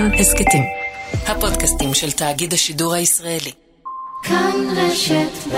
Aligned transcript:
כאן 0.00 0.14
הסכתים. 0.14 0.62
הפודקאסטים 1.26 1.94
של 1.94 2.12
תאגיד 2.12 2.52
השידור 2.52 2.94
הישראלי. 2.94 3.52
כאן 4.22 4.54
רשת 4.76 5.48
ב' 5.52 5.56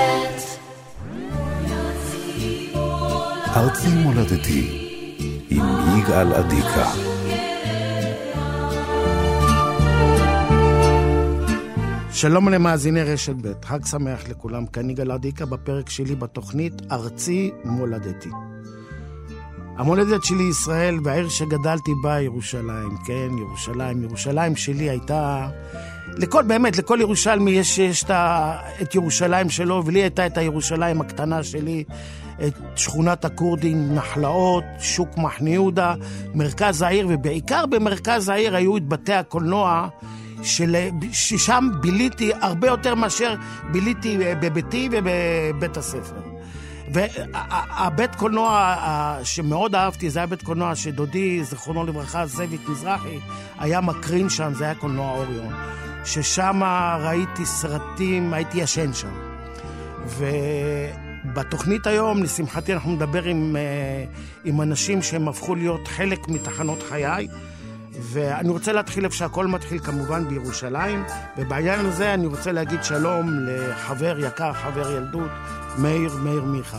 ארצי 3.56 3.88
מולדתי 3.88 4.88
עם 5.50 5.64
יגאל 5.98 6.32
עדיקה. 6.32 6.90
שלום 12.12 12.48
למאזיני 12.48 13.02
רשת 13.02 13.34
ב', 13.42 13.64
חג 13.64 13.86
שמח 13.86 14.28
לכולם, 14.28 14.66
כאן 14.66 14.90
יגאל 14.90 15.10
עדיקה 15.10 15.46
בפרק 15.46 15.90
שלי 15.90 16.14
בתוכנית 16.14 16.72
ארצי 16.92 17.50
מולדתי. 17.64 18.30
המולדת 19.76 20.24
שלי 20.24 20.42
ישראל, 20.42 20.98
והעיר 21.04 21.28
שגדלתי 21.28 21.92
בה 22.02 22.20
ירושלים, 22.20 22.96
כן, 23.06 23.28
ירושלים. 23.38 24.02
ירושלים 24.02 24.56
שלי 24.56 24.90
הייתה... 24.90 25.48
לכל, 26.16 26.42
באמת, 26.42 26.78
לכל 26.78 26.98
ירושלמי 27.00 27.50
יש, 27.50 27.78
יש 27.78 28.04
את 28.82 28.94
ירושלים 28.94 29.50
שלו, 29.50 29.82
ולי 29.86 30.02
הייתה 30.02 30.26
את 30.26 30.38
הירושלים 30.38 31.00
הקטנה 31.00 31.42
שלי, 31.42 31.84
את 32.46 32.54
שכונת 32.76 33.24
הכורדים, 33.24 33.94
נחלאות, 33.94 34.64
שוק 34.78 35.08
מחנה 35.18 35.50
יהודה, 35.50 35.94
מרכז 36.34 36.82
העיר, 36.82 37.06
ובעיקר 37.10 37.66
במרכז 37.66 38.28
העיר 38.28 38.56
היו 38.56 38.76
את 38.76 38.88
בתי 38.88 39.12
הקולנוע, 39.12 39.88
של, 40.42 40.76
ששם 41.12 41.68
ביליתי 41.80 42.30
הרבה 42.40 42.68
יותר 42.68 42.94
מאשר 42.94 43.34
ביליתי 43.72 44.18
בביתי 44.40 44.88
ובבית 44.92 45.76
הספר. 45.76 46.31
והבית 46.92 48.14
קולנוע 48.14 48.76
שמאוד 49.24 49.74
אהבתי, 49.74 50.10
זה 50.10 50.18
היה 50.18 50.26
בית 50.26 50.42
קולנוע 50.42 50.74
שדודי, 50.74 51.44
זיכרונו 51.44 51.86
לברכה, 51.86 52.26
זאביק 52.26 52.68
מזרחי, 52.68 53.18
היה 53.58 53.80
מקרין 53.80 54.28
שם, 54.28 54.54
זה 54.54 54.64
היה 54.64 54.74
קולנוע 54.74 55.10
אוריון. 55.10 55.54
ששם 56.04 56.60
ראיתי 57.00 57.46
סרטים, 57.46 58.34
הייתי 58.34 58.58
ישן 58.58 58.92
שם. 58.92 59.32
ובתוכנית 61.24 61.86
היום, 61.86 62.22
לשמחתי, 62.22 62.72
אנחנו 62.72 62.92
נדבר 62.92 63.24
עם, 63.24 63.56
אה, 63.56 64.04
עם 64.44 64.62
אנשים 64.62 65.02
שהם 65.02 65.28
הפכו 65.28 65.54
להיות 65.54 65.88
חלק 65.88 66.28
מתחנות 66.28 66.82
חיי. 66.88 67.28
ואני 68.00 68.48
רוצה 68.48 68.72
להתחיל 68.72 69.04
איפה 69.04 69.16
שהכל 69.16 69.46
מתחיל, 69.46 69.78
כמובן 69.78 70.28
בירושלים, 70.28 71.04
ובעניין 71.38 71.80
הזה 71.80 72.14
אני 72.14 72.26
רוצה 72.26 72.52
להגיד 72.52 72.84
שלום 72.84 73.30
לחבר 73.46 74.18
יקר, 74.18 74.52
חבר 74.52 74.90
ילדות, 74.92 75.30
מאיר, 75.78 76.10
מאיר 76.24 76.42
מיכה. 76.42 76.78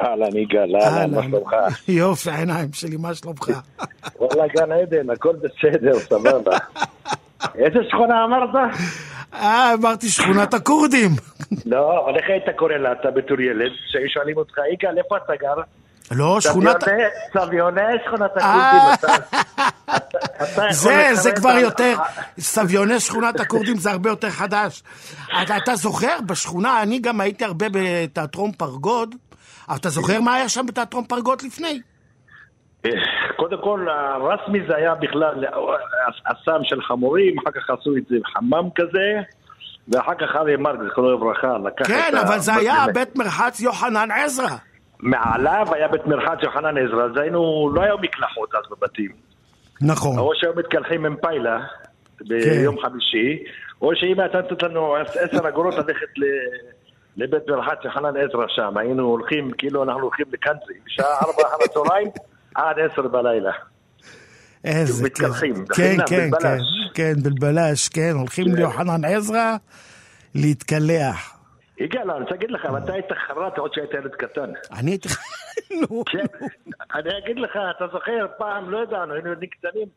אהלן 0.00 0.36
יגאל, 0.36 0.76
אהלן, 0.76 1.14
מה 1.14 1.22
שלומך? 1.22 1.56
יופי, 1.88 2.30
העיניים 2.30 2.68
שלי, 2.72 2.96
מה 2.96 3.14
שלומך? 3.14 3.50
וואלה, 4.20 4.46
גן 4.48 4.72
עדן, 4.72 5.10
הכל 5.10 5.36
בסדר, 5.36 5.98
סבבה. 5.98 6.56
איזה 7.64 7.78
שכונה 7.90 8.24
אמרת? 8.24 8.72
אה, 9.34 9.74
אמרתי 9.74 10.08
שכונת 10.08 10.54
הכורדים. 10.54 11.10
לא, 11.66 12.04
אבל 12.04 12.16
איך 12.16 12.24
היית 12.28 12.56
קורא 12.56 12.72
לה, 12.72 12.92
אתה 12.92 13.10
בתור 13.10 13.40
ילד, 13.40 13.70
שהיו 13.90 14.08
שואלים 14.08 14.36
אותך, 14.36 14.54
יגאל, 14.72 14.98
איפה 14.98 15.16
אתה 15.16 15.32
גר? 15.40 15.62
לא, 16.16 16.40
שכונת... 16.40 16.84
סביוני 17.38 17.82
שכונת 18.06 18.30
הכורדים. 18.36 19.14
זה, 20.70 21.08
זה 21.12 21.32
כבר 21.32 21.50
יותר, 21.50 21.96
סביוני 22.38 23.00
שכונת 23.00 23.40
הכורדים 23.40 23.76
זה 23.76 23.90
הרבה 23.90 24.10
יותר 24.10 24.30
חדש. 24.30 24.82
אתה 25.56 25.74
זוכר, 25.74 26.16
בשכונה, 26.26 26.82
אני 26.82 26.98
גם 26.98 27.20
הייתי 27.20 27.44
הרבה 27.44 27.66
בתיאטרון 27.72 28.52
פרגוד, 28.52 29.14
אתה 29.76 29.88
זוכר 29.88 30.20
מה 30.20 30.34
היה 30.34 30.48
שם 30.48 30.66
בתיאטרון 30.66 31.04
פרגוד 31.04 31.42
לפני? 31.42 31.80
קודם 33.36 33.56
כל, 33.62 33.86
הרסמי 33.88 34.58
זה 34.68 34.76
היה 34.76 34.94
בכלל 34.94 35.44
אסם 36.24 36.60
של 36.62 36.82
חמורים, 36.82 37.38
אחר 37.38 37.50
כך 37.50 37.70
עשו 37.70 37.96
את 37.96 38.02
זה 38.08 38.16
חמם 38.34 38.68
כזה, 38.74 39.20
ואחר 39.88 40.14
כך 40.14 40.36
אריה 40.36 40.56
מרק, 40.56 40.78
זכרונו 40.90 41.12
לברכה, 41.12 41.58
לקח 41.64 41.86
כן, 41.86 41.94
את 41.94 42.14
ה... 42.14 42.18
כן, 42.20 42.26
אבל 42.26 42.38
זה 42.38 42.54
היה 42.54 42.84
בית 42.94 43.16
מרחץ 43.16 43.60
יוחנן 43.60 44.10
עזרא. 44.10 44.56
מעליו 45.04 45.66
היה 45.72 45.88
בית 45.88 46.06
מרחץ 46.06 46.38
יוחנן 46.42 46.78
עזרא, 46.78 47.04
אז 47.04 47.16
היינו, 47.16 47.70
לא 47.74 47.82
היו 47.82 47.98
מקלחות 47.98 48.54
אז 48.54 48.62
בבתים. 48.70 49.10
נכון. 49.80 50.18
או 50.18 50.32
שהיו 50.34 50.52
מתקלחים 50.56 51.06
עם 51.06 51.16
פיילה 51.22 51.60
ביום 52.20 52.76
כן. 52.76 52.82
חמישי, 52.82 53.44
או 53.82 53.90
שאמא 53.94 54.22
הייתה 54.22 54.40
נותנת 54.40 54.62
לנו 54.62 54.96
עשר 54.96 55.48
אגורות 55.48 55.74
ללכת 55.74 56.18
ל... 56.18 56.24
לבית 57.16 57.48
מרחץ 57.48 57.78
יוחנן 57.84 58.16
עזרא 58.16 58.44
שם, 58.48 58.76
היינו 58.76 59.02
הולכים, 59.02 59.50
כאילו 59.58 59.82
אנחנו 59.82 60.02
הולכים 60.02 60.26
לקאנטרי, 60.32 60.74
בשעה 60.86 61.06
ארבע 61.22 61.42
אחר 61.48 61.56
הצהריים 61.64 62.08
עד 62.54 62.76
עשר 62.78 63.02
בלילה. 63.08 63.52
איזה 64.64 65.10
כיף. 65.10 65.30
כן, 65.74 65.96
כן, 66.06 66.30
כן, 66.40 66.58
כן, 66.94 67.12
בלבלש, 67.22 67.88
כן, 67.88 68.12
הולכים 68.14 68.44
כן. 68.44 68.52
ליוחנן 68.52 69.04
עזרא 69.04 69.56
להתקלח. 70.34 71.33
אני 71.80 72.20
רוצה 72.20 72.30
להגיד 72.30 72.50
לך, 72.50 72.66
אתה 72.84 72.92
היית 72.92 73.12
חרט 73.28 73.58
עוד 73.58 73.74
שהיית 73.74 73.90
ילד 73.92 74.14
קטן. 74.14 74.50
אני 74.72 74.90
הייתי... 74.90 75.08
נו. 75.80 76.04
כן, 76.04 76.46
אני 76.94 77.18
אגיד 77.18 77.38
לך, 77.38 77.58
אתה 77.76 77.86
זוכר, 77.92 78.26
פעם, 78.38 78.70
לא 78.70 78.82
ידענו, 78.82 79.14
היינו 79.14 79.28
ילדים 79.28 79.48
קטנים, 79.48 79.88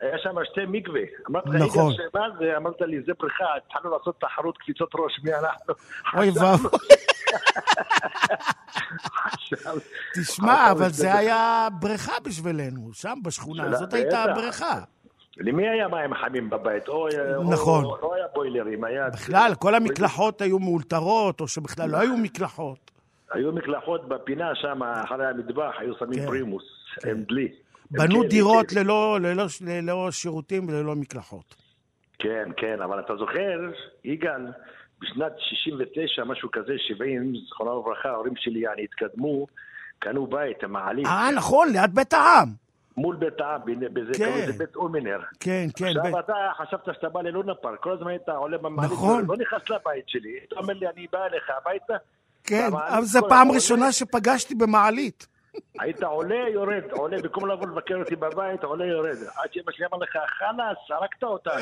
היה 0.00 0.18
שם 0.18 0.34
שתי 0.44 0.60
מקווה. 0.68 1.00
אמרתי 1.30 1.48
לך, 1.48 1.62
נכון. 1.62 1.92
שמה 1.92 2.26
זה? 2.38 2.56
אמרת 2.56 2.80
לי, 2.80 3.02
זה 3.06 3.12
בריכה, 3.18 3.44
התחלנו 3.56 3.98
לעשות 3.98 4.20
תחרות 4.20 4.58
קפיצות 4.58 4.90
ראש, 4.94 5.20
מי 5.24 5.34
אנחנו? 5.34 5.74
אוי 6.16 6.30
ואבוי. 6.30 6.70
תשמע, 10.14 10.70
אבל 10.70 10.88
זה 10.88 11.14
היה 11.14 11.68
בריכה 11.80 12.12
בשבילנו, 12.24 12.92
שם 12.92 13.18
בשכונה 13.24 13.64
הזאת 13.64 13.94
הייתה 13.94 14.24
בריכה. 14.34 14.80
למי 15.36 15.68
היה 15.68 15.88
מים 15.88 16.14
חמים 16.14 16.50
בבית? 16.50 16.88
או, 16.88 17.08
נכון. 17.50 17.84
או, 17.84 17.96
לא 18.02 18.14
היה 18.14 18.26
בוילרים, 18.34 18.84
היה... 18.84 19.10
בכלל, 19.10 19.52
כל 19.58 19.74
המקלחות 19.74 20.40
היו 20.40 20.58
מאולתרות, 20.58 21.40
או 21.40 21.48
שבכלל 21.48 21.90
לא 21.90 21.96
היו 21.96 22.16
מקלחות. 22.16 22.90
היו 23.32 23.52
מקלחות 23.52 24.08
בפינה 24.08 24.54
שם, 24.54 24.82
אחרי 24.82 25.26
המטבח, 25.26 25.74
היו 25.78 25.94
שמים 25.98 26.18
כן. 26.20 26.26
פרימוס, 26.26 26.64
כן. 27.00 27.10
עם 27.10 27.22
דלי. 27.22 27.48
בנו 27.90 28.22
דירות 28.24 28.72
ללא, 28.72 29.18
ללא, 29.20 29.44
ללא 29.60 30.10
שירותים 30.10 30.68
וללא 30.68 30.94
מקלחות. 30.94 31.54
כן, 32.18 32.48
כן, 32.56 32.82
אבל 32.82 33.00
אתה 33.00 33.16
זוכר, 33.16 33.70
יגאל, 34.04 34.46
בשנת 35.00 35.32
69, 35.38 36.24
משהו 36.24 36.50
כזה, 36.50 36.72
70, 36.78 37.32
זכרונו 37.48 37.80
לברכה, 37.80 38.08
ההורים 38.08 38.32
שלי 38.36 38.60
יעני 38.60 38.84
התקדמו, 38.84 39.46
קנו 39.98 40.26
בית, 40.26 40.64
מעלית. 40.64 41.06
אה, 41.06 41.30
נכון, 41.36 41.68
ליד 41.72 41.94
בית 41.94 42.12
העם. 42.12 42.48
מול 42.96 43.16
בית 43.16 43.40
העם, 43.40 43.60
בזה 43.92 44.12
כן. 44.18 44.24
קראו 44.24 44.36
לזה 44.42 44.52
בית 44.52 44.76
אולמינר. 44.76 45.20
כן, 45.40 45.66
כן. 45.76 45.86
עכשיו 45.86 46.12
ב... 46.12 46.16
אתה 46.16 46.34
חשבת 46.56 46.80
שאתה 46.84 47.08
בא 47.08 47.22
ללונה 47.22 47.54
פארק, 47.54 47.80
כל 47.80 47.92
הזמן 47.92 48.08
היית 48.08 48.28
עולה 48.28 48.58
במעלית, 48.58 48.92
נכון. 48.92 49.24
לא 49.28 49.36
נכנס 49.36 49.70
לבית 49.70 50.08
שלי, 50.08 50.38
אתה 50.48 50.56
אומר 50.56 50.74
לי, 50.74 50.86
אני 50.88 51.06
בא 51.12 51.24
אליך 51.24 51.50
הביתה. 51.60 51.94
כן, 52.44 52.66
אבל 52.66 53.04
זו 53.04 53.20
פעם 53.28 53.50
ראשונה 53.52 53.92
שפגשתי 53.92 54.54
במעלית. 54.54 55.26
היית 55.80 56.02
עולה, 56.02 56.48
יורד, 56.52 56.90
עולה, 56.90 57.16
במקום 57.22 57.50
לבוא 57.50 57.66
לבקר 57.66 57.94
אותי 57.96 58.16
בבית, 58.16 58.64
עולה, 58.64 58.86
יורד. 58.86 59.16
עד 59.36 59.52
שאמא 59.52 59.72
שלי 59.72 59.86
אמר 59.86 59.98
לך, 59.98 60.18
חלאס, 60.38 60.76
הרגת 60.90 61.22
אותנו. 61.22 61.52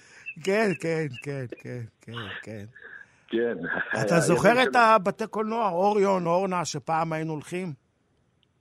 כן, 0.44 0.70
כן, 0.80 1.06
כן, 1.22 1.44
כן, 1.62 1.80
כן, 2.00 2.12
כן. 2.42 2.64
כן. 3.28 3.54
אתה 4.00 4.20
זוכר 4.20 4.62
את 4.62 4.76
הבתי 4.76 5.26
קולנוע, 5.26 5.68
אוריון, 5.68 6.26
אורנה, 6.26 6.64
שפעם 6.64 7.12
היינו 7.12 7.32
הולכים? 7.32 7.72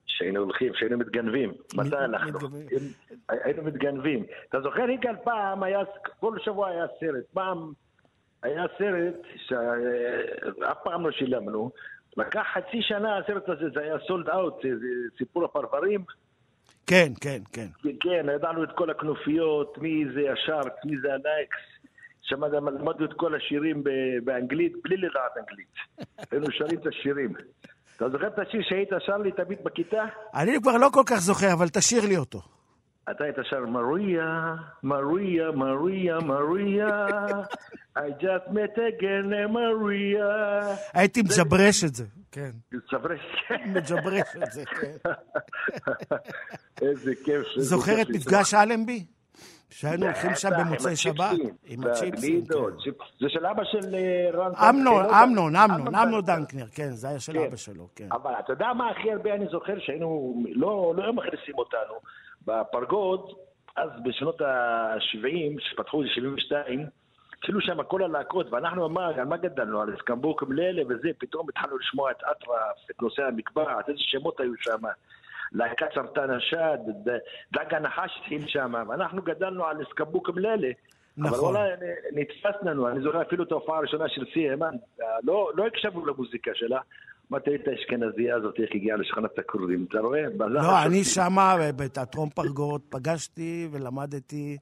שהיינו 0.10 0.40
הולכים, 0.40 0.74
שהיינו 0.76 0.98
מתגנבים. 0.98 1.54
מתי 1.76 1.96
אנחנו? 1.96 2.40
היינו 3.30 3.64
מתגנבים. 3.64 4.26
אתה 4.50 4.62
זוכר, 4.62 4.90
יגאל, 4.90 5.16
פעם 5.24 5.64
היה, 5.64 5.80
כל 6.20 6.38
שבוע 6.40 6.70
היה 6.70 6.86
סרט. 7.00 7.26
פעם 7.34 7.72
היה 8.44 8.64
סרט 8.78 9.16
שאף 9.36 10.78
פעם 10.84 11.06
לא 11.06 11.12
שילמנו. 11.12 11.72
לקח 12.18 12.44
חצי 12.54 12.82
שנה 12.82 13.18
הסרט 13.18 13.50
הזה, 13.50 13.70
זה 13.74 13.80
היה 13.80 13.96
sold 14.08 14.30
out, 14.30 14.66
סיפור 15.18 15.46
הפרברים. 15.46 16.04
כן, 16.88 17.12
כן, 17.22 17.40
כן. 17.54 17.68
כן, 18.00 18.26
ידענו 18.36 18.64
את 18.64 18.70
כל 18.76 18.90
הכנופיות, 18.90 19.78
מי 19.78 20.06
זה 20.14 20.32
השארק, 20.32 20.86
מי 20.86 20.98
זה 21.02 21.14
הנייקס. 21.14 21.58
שם 22.22 22.44
למדנו 22.44 23.06
את 23.06 23.14
כל 23.14 23.36
השירים 23.36 23.84
באנגלית, 24.24 24.74
בלי 24.84 24.98
לדעת 24.98 25.38
אנגלית. 25.40 25.74
היינו 26.32 26.52
שרים 26.52 26.80
את 26.80 26.88
השירים. 26.88 27.34
אתה 28.00 28.10
זוכר 28.10 28.28
את 28.28 28.40
השיר 28.40 28.62
שהיית 28.70 28.90
שר 29.06 29.18
לי 29.18 29.32
תמיד 29.32 29.58
בכיתה? 29.64 30.04
אני 30.36 30.52
כבר 30.62 30.78
לא 30.78 30.90
כל 30.94 31.04
כך 31.06 31.16
זוכר, 31.16 31.54
אבל 31.54 31.70
תשאיר 31.70 32.06
לי 32.06 32.18
אותו. 32.18 32.42
אתה 33.12 33.24
היית 33.24 33.36
שר 33.50 33.66
מריה, 33.66 34.56
מריה, 34.84 35.52
מריה, 35.52 36.20
מריה, 36.20 37.06
I 37.98 38.02
just 38.22 38.54
met 38.54 38.78
again, 38.78 39.48
מריה. 39.50 40.62
הייתי 40.94 41.22
מג'ברש 41.22 41.84
את 41.84 41.96
זה, 41.96 42.06
כן. 42.32 42.52
מג'ברש, 42.72 43.20
כן. 43.48 43.74
מג'ברש 43.74 44.36
את 44.44 44.52
זה, 44.52 44.66
כן. 44.66 45.12
איזה 46.82 47.12
כיף. 47.26 47.48
זוכר 47.58 48.02
את 48.02 48.08
מפגש 48.10 48.54
אלנבי? 48.54 49.06
שהיינו 49.70 50.06
הולכים 50.06 50.32
שם 50.36 50.50
במוצאי 50.60 50.96
שבת, 50.96 51.38
עם 51.66 51.84
הצ'יפסים. 51.84 52.46
כן. 52.46 52.94
זה 53.20 53.30
של 53.30 53.46
אבא 53.46 53.64
של 53.64 53.96
אה, 53.96 54.30
רן... 54.34 54.52
אמנון, 54.70 55.06
אמנון, 55.06 55.56
אמנון, 55.56 55.96
אמנון 55.96 56.22
דנקנר, 56.22 56.66
כן, 56.76 56.90
זה 56.90 57.10
היה 57.10 57.20
של 57.20 57.34
כן. 57.34 57.46
אבא 57.48 57.56
שלו, 57.56 57.88
כן. 57.96 58.08
אבל 58.12 58.32
אתה 58.40 58.54
יודע 58.54 58.74
מה 58.74 58.90
הכי 58.90 59.12
הרבה 59.12 59.34
אני 59.34 59.46
זוכר? 59.52 59.80
שהיינו, 59.80 60.36
לא, 60.56 60.94
לא 60.98 61.04
היו 61.04 61.14
מכניסים 61.14 61.58
אותנו. 61.58 61.94
בפרגוד 62.46 63.34
אז 63.76 63.90
בשנות 64.04 64.42
ה-70, 64.42 65.60
שפתחו 65.60 66.04
את 66.04 66.08
72, 66.08 66.86
התחילו 67.38 67.62
שם 67.62 67.84
כל 67.84 68.04
הלהקות, 68.04 68.48
ואנחנו 68.52 68.86
אמר, 68.86 69.20
על 69.20 69.26
מה 69.26 69.38
גדלנו? 69.38 69.82
על 69.82 69.96
אסקמבוק 69.96 70.44
מלילה 70.44 70.82
וזה, 70.90 71.10
פתאום 71.18 71.50
התחלנו 71.50 71.78
לשמוע 71.78 72.12
את 72.12 72.18
אטרף, 72.32 72.92
את 72.92 73.02
נושא 73.02 73.22
המקבעת, 73.24 73.90
איזה 73.90 74.00
שמות 74.02 74.40
היו 74.40 74.52
שם. 74.60 74.82
להקת 75.52 75.88
סרטן 75.96 76.30
השד, 76.30 76.78
דג 77.52 77.74
הנחש 77.74 78.20
התחיל 78.22 78.48
שם, 78.48 78.74
ואנחנו 78.88 79.22
גדלנו 79.22 79.66
על 79.66 79.78
אסקבוק 79.84 80.30
מלילה. 80.30 80.72
נכון. 81.18 81.56
אבל 81.56 81.58
וואלה, 81.58 81.76
נתפס 82.14 82.64
לנו, 82.64 82.90
אני 82.90 83.02
זוכר 83.02 83.22
אפילו 83.22 83.44
את 83.44 83.52
ההופעה 83.52 83.78
הראשונה 83.78 84.10
של 84.10 84.26
סי 84.34 84.54
אמן, 84.54 84.76
לא, 85.24 85.52
לא 85.56 85.68
הקשבנו 85.68 86.06
למוזיקה 86.06 86.52
שלה. 86.54 86.80
אמרתי 87.32 87.56
את 87.56 87.68
האשכנזייה 87.68 88.36
הזאת, 88.36 88.60
איך 88.60 88.70
הגיעה 88.76 88.98
לשכונת 88.98 89.40
הכורדים, 89.40 89.86
אתה 89.90 90.00
רואה? 90.00 90.22
לא, 90.40 90.84
אני 90.86 91.04
שמה 91.04 91.56
בתיאטרון 91.76 92.30
פרגות 92.30 92.82
פגשתי 92.90 93.68
ולמדתי 93.72 94.58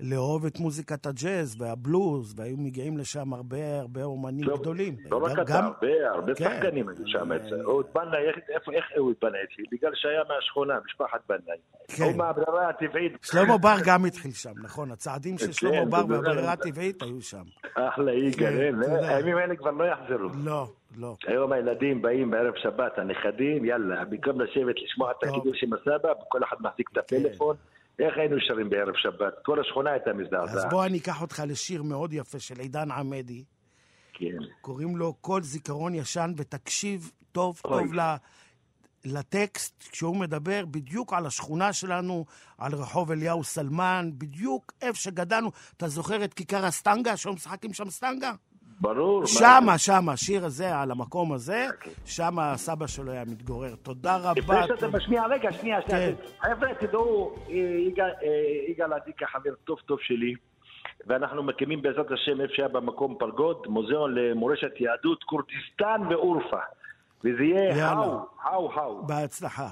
לאהוב 0.00 0.46
את 0.46 0.60
מוזיקת 0.60 1.06
הג'אז 1.06 1.56
והבלוז, 1.60 2.34
והיו 2.38 2.56
מגיעים 2.56 2.98
לשם 2.98 3.32
הרבה 3.32 3.78
הרבה 3.80 4.04
אומנים 4.04 4.46
טוב, 4.46 4.60
גדולים. 4.60 4.96
לא 5.10 5.24
רק 5.24 5.38
אתה, 5.38 5.58
הרבה, 5.58 6.10
הרבה 6.14 6.34
כן. 6.34 6.44
שחקנים 6.44 6.88
היו 6.88 6.96
שם. 7.06 7.28
אהוד 7.60 7.86
בנאי, 7.94 8.26
איך 8.72 8.92
אהוד 8.96 9.14
בנאי 9.22 9.38
התחיל? 9.44 9.64
בגלל 9.72 9.90
שהיה 9.94 10.22
מהשכונה, 10.28 10.74
משפחת 10.86 11.20
בנאי. 11.28 11.58
כן. 11.88 12.04
הוא 12.04 12.16
מהברירה 12.16 12.68
הטבעית. 12.68 13.12
שלמה 13.22 13.58
בר 13.58 13.76
גם 13.86 14.04
התחיל 14.04 14.32
שם, 14.32 14.52
נכון. 14.62 14.90
הצעדים 14.90 15.38
של 15.38 15.46
כן, 15.46 15.52
שלמה 15.52 15.84
בר 15.84 16.04
והברירה 16.08 16.52
הטבעית 16.52 17.02
היו 17.02 17.20
שם. 17.20 17.42
אחלה 17.74 18.12
יגאל, 18.12 18.74
הימים 19.02 19.36
האלה 19.36 19.56
כבר 19.56 19.70
לא 19.70 19.84
יחזרו. 19.84 20.28
לא. 20.44 20.66
לא. 20.98 21.16
היום 21.26 21.52
הילדים 21.52 22.02
באים 22.02 22.30
בערב 22.30 22.54
שבת, 22.56 22.98
הנכדים, 22.98 23.64
יאללה, 23.64 24.04
במקום 24.04 24.40
לשבת 24.40 24.74
לשמוע 24.84 25.10
את 25.10 25.24
הקידוש 25.24 25.62
עם 25.62 25.72
הסבא, 25.72 26.12
כל 26.28 26.44
אחד 26.44 26.56
מחזיק 26.60 26.88
את 26.92 26.98
הפלאפון. 26.98 27.56
איך 27.98 28.18
היינו 28.18 28.36
שרים 28.40 28.70
בערב 28.70 28.94
שבת? 28.96 29.34
כל 29.44 29.60
השכונה 29.60 29.90
הייתה 29.90 30.12
מזדעזעת. 30.12 30.56
אז 30.56 30.66
בוא 30.70 30.84
אני 30.84 30.98
אקח 30.98 31.22
אותך 31.22 31.42
לשיר 31.46 31.82
מאוד 31.82 32.12
יפה 32.12 32.38
של 32.38 32.60
עידן 32.60 32.90
עמדי. 32.90 33.44
כן. 34.12 34.36
קוראים 34.60 34.96
לו 34.96 35.14
כל 35.20 35.42
זיכרון 35.42 35.94
ישן, 35.94 36.32
ותקשיב 36.36 37.10
טוב 37.32 37.60
אוי. 37.64 37.82
טוב 37.82 37.94
ל... 37.94 38.00
לטקסט 39.04 39.88
כשהוא 39.90 40.16
מדבר 40.16 40.64
בדיוק 40.70 41.12
על 41.12 41.26
השכונה 41.26 41.72
שלנו, 41.72 42.24
על 42.58 42.74
רחוב 42.74 43.10
אליהו 43.10 43.44
סלמן, 43.44 44.10
בדיוק 44.18 44.72
איפה 44.82 44.98
שגדלנו. 44.98 45.50
אתה 45.76 45.88
זוכר 45.88 46.24
את 46.24 46.34
כיכר 46.34 46.64
הסטנגה, 46.64 47.16
שהיו 47.16 47.32
משחקים 47.32 47.72
שם 47.72 47.90
סטנגה? 47.90 48.32
ברור. 48.80 49.26
שמה, 49.26 49.78
שמה, 49.78 50.12
השיר 50.12 50.44
הזה, 50.44 50.78
על 50.78 50.90
המקום 50.90 51.32
הזה, 51.32 51.66
אוקיי. 51.72 51.92
שמה 52.04 52.52
הסבא 52.52 52.86
שלו 52.86 53.12
היה 53.12 53.24
מתגורר. 53.24 53.74
תודה 53.82 54.16
רבה. 54.16 54.32
לפני 54.40 54.56
שאתה 54.66 54.88
משמיע, 54.88 55.26
רגע, 55.26 55.52
שנייה, 55.52 55.82
שנייה. 55.82 56.12
כן. 56.12 56.14
חבר'ה, 56.40 56.74
תדעו, 56.74 57.34
אה, 57.48 57.54
יגאל 58.68 58.92
עדיקה 58.92 59.26
חבר 59.26 59.54
טוב 59.64 59.78
טוב 59.86 59.98
שלי, 60.00 60.34
ואנחנו 61.06 61.42
מקימים 61.42 61.82
בעזרת 61.82 62.10
השם 62.10 62.40
איפה 62.40 62.52
שהיה 62.54 62.68
במקום 62.68 63.16
פרגוד, 63.18 63.56
מוזיאון 63.66 64.14
למורשת 64.14 64.80
יהדות 64.80 65.24
כורדיסטן 65.24 66.00
ואורפה. 66.10 66.60
וזה 67.24 67.42
יהיה 67.42 67.86
האו, 67.86 68.26
האו, 68.42 68.72
האו. 68.72 69.06
בהצלחה. 69.06 69.68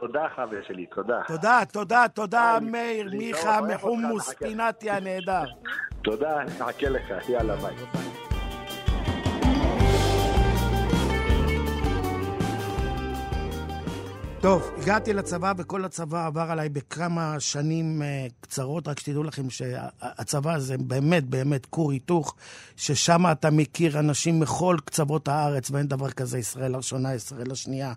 תודה 0.00 0.26
חבר 0.36 0.62
שלי, 0.66 0.86
תודה. 0.86 1.20
תודה, 1.26 1.60
תודה, 1.72 2.04
תודה 2.14 2.58
מאיר, 2.62 3.10
מיכה, 3.12 3.60
מחומוס 3.60 4.34
פינתי 4.34 4.90
הנהדר. 4.90 5.44
תודה, 6.02 6.40
אני 6.40 6.50
מחכה 6.60 6.88
לך, 6.88 7.28
יאללה 7.28 7.56
ביי. 7.56 8.13
טוב, 14.44 14.70
הגעתי 14.82 15.12
לצבא 15.12 15.52
וכל 15.56 15.84
הצבא 15.84 16.26
עבר 16.26 16.50
עליי 16.50 16.68
בכמה 16.68 17.40
שנים 17.40 18.02
uh, 18.02 18.32
קצרות, 18.40 18.88
רק 18.88 19.00
שתדעו 19.00 19.22
לכם 19.22 19.50
שהצבא 19.50 20.58
זה 20.58 20.78
באמת 20.78 21.24
באמת 21.24 21.66
כור 21.66 21.92
היתוך, 21.92 22.34
ששם 22.76 23.22
אתה 23.32 23.50
מכיר 23.50 23.98
אנשים 23.98 24.40
מכל 24.40 24.76
קצוות 24.84 25.28
הארץ, 25.28 25.70
ואין 25.70 25.86
דבר 25.86 26.10
כזה 26.10 26.38
ישראל 26.38 26.74
הראשונה, 26.74 27.14
ישראל 27.14 27.52
השנייה. 27.52 27.92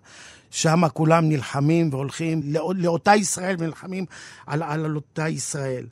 שם 0.50 0.88
כולם 0.92 1.28
נלחמים 1.28 1.88
והולכים 1.92 2.40
לא, 2.44 2.72
לאותה 2.76 3.14
ישראל 3.14 3.56
ונלחמים 3.58 4.04
על, 4.46 4.62
על, 4.62 4.84
על 4.84 4.96
אותה 4.96 5.28
ישראל. 5.28 5.86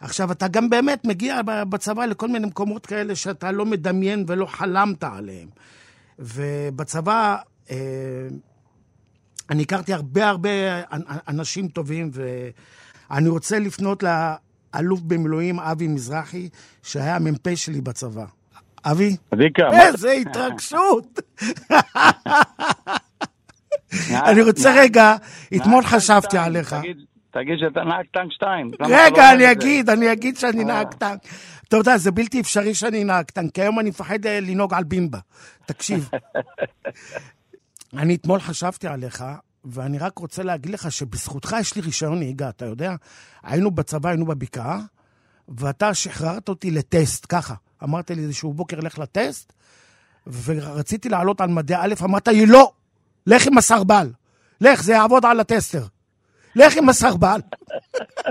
עכשיו, 0.00 0.32
אתה 0.32 0.48
גם 0.48 0.70
באמת 0.70 1.04
מגיע 1.04 1.40
בצבא 1.44 2.04
לכל 2.04 2.28
מיני 2.28 2.46
מקומות 2.46 2.86
כאלה 2.86 3.16
שאתה 3.16 3.52
לא 3.52 3.66
מדמיין 3.66 4.24
ולא 4.28 4.46
חלמת 4.46 5.04
עליהם. 5.04 5.48
ובצבא... 6.18 7.36
אני 9.50 9.62
הכרתי 9.62 9.92
הרבה 9.92 10.28
הרבה 10.28 10.48
אנשים 11.28 11.68
טובים, 11.68 12.10
ואני 13.10 13.28
רוצה 13.28 13.58
לפנות 13.58 14.02
לאלוף 14.02 15.00
במילואים 15.00 15.60
אבי 15.60 15.88
מזרחי, 15.88 16.48
שהיה 16.82 17.16
המ"פ 17.16 17.54
שלי 17.54 17.80
בצבא. 17.80 18.24
אבי? 18.84 19.16
אביקה. 19.34 19.62
איזה 19.72 20.12
התרגשות! 20.12 21.20
אני 24.28 24.42
רוצה 24.42 24.74
רגע, 24.76 25.14
אתמול 25.56 25.84
חשבתי 25.84 26.38
עליך. 26.38 26.76
תגיד 27.30 27.58
שאתה 27.58 27.80
נהג 27.84 28.04
טנק 28.12 28.32
2. 28.32 28.70
רגע, 28.80 29.16
לא 29.16 29.32
אני 29.32 29.52
אגיד, 29.52 29.90
אני 29.90 30.12
אגיד 30.12 30.36
שאני 30.36 30.64
נהג 30.64 30.86
אה. 30.86 30.92
טנק. 30.92 31.20
אתה 31.68 31.76
יודע, 31.76 31.96
זה 31.96 32.10
בלתי 32.10 32.40
אפשרי 32.40 32.74
שאני 32.74 33.04
נהג 33.04 33.24
טנק, 33.24 33.54
כי 33.54 33.62
היום 33.62 33.80
אני 33.80 33.90
מפחד 33.90 34.26
אה, 34.26 34.40
לנהוג 34.40 34.74
על 34.74 34.84
בימבה. 34.84 35.18
תקשיב. 35.66 36.08
אני 37.96 38.14
אתמול 38.14 38.40
חשבתי 38.40 38.88
עליך, 38.88 39.24
ואני 39.64 39.98
רק 39.98 40.18
רוצה 40.18 40.42
להגיד 40.42 40.72
לך 40.72 40.92
שבזכותך 40.92 41.56
יש 41.60 41.74
לי 41.74 41.82
רישיון 41.82 42.18
נהיגה, 42.18 42.48
אתה 42.48 42.64
יודע? 42.64 42.94
היינו 43.42 43.70
בצבא, 43.70 44.08
היינו 44.08 44.26
בבקעה, 44.26 44.80
ואתה 45.48 45.94
שחררת 45.94 46.48
אותי 46.48 46.70
לטסט, 46.70 47.26
ככה. 47.28 47.54
אמרת 47.84 48.10
לי 48.10 48.22
איזשהו 48.22 48.52
בוקר, 48.52 48.80
לך 48.80 48.98
לטסט, 48.98 49.52
ורציתי 50.26 51.08
לעלות 51.08 51.40
על 51.40 51.48
מדי 51.48 51.74
א', 51.74 51.94
אמרת 52.02 52.28
לי, 52.28 52.46
לא, 52.46 52.72
לך 53.26 53.46
עם 53.46 53.58
הסרבל. 53.58 54.12
לך, 54.60 54.82
זה 54.82 54.92
יעבוד 54.92 55.24
על 55.24 55.40
הטסטר. 55.40 55.86
לך 56.54 56.76
עם 56.76 56.88
הסרבל. 56.88 57.40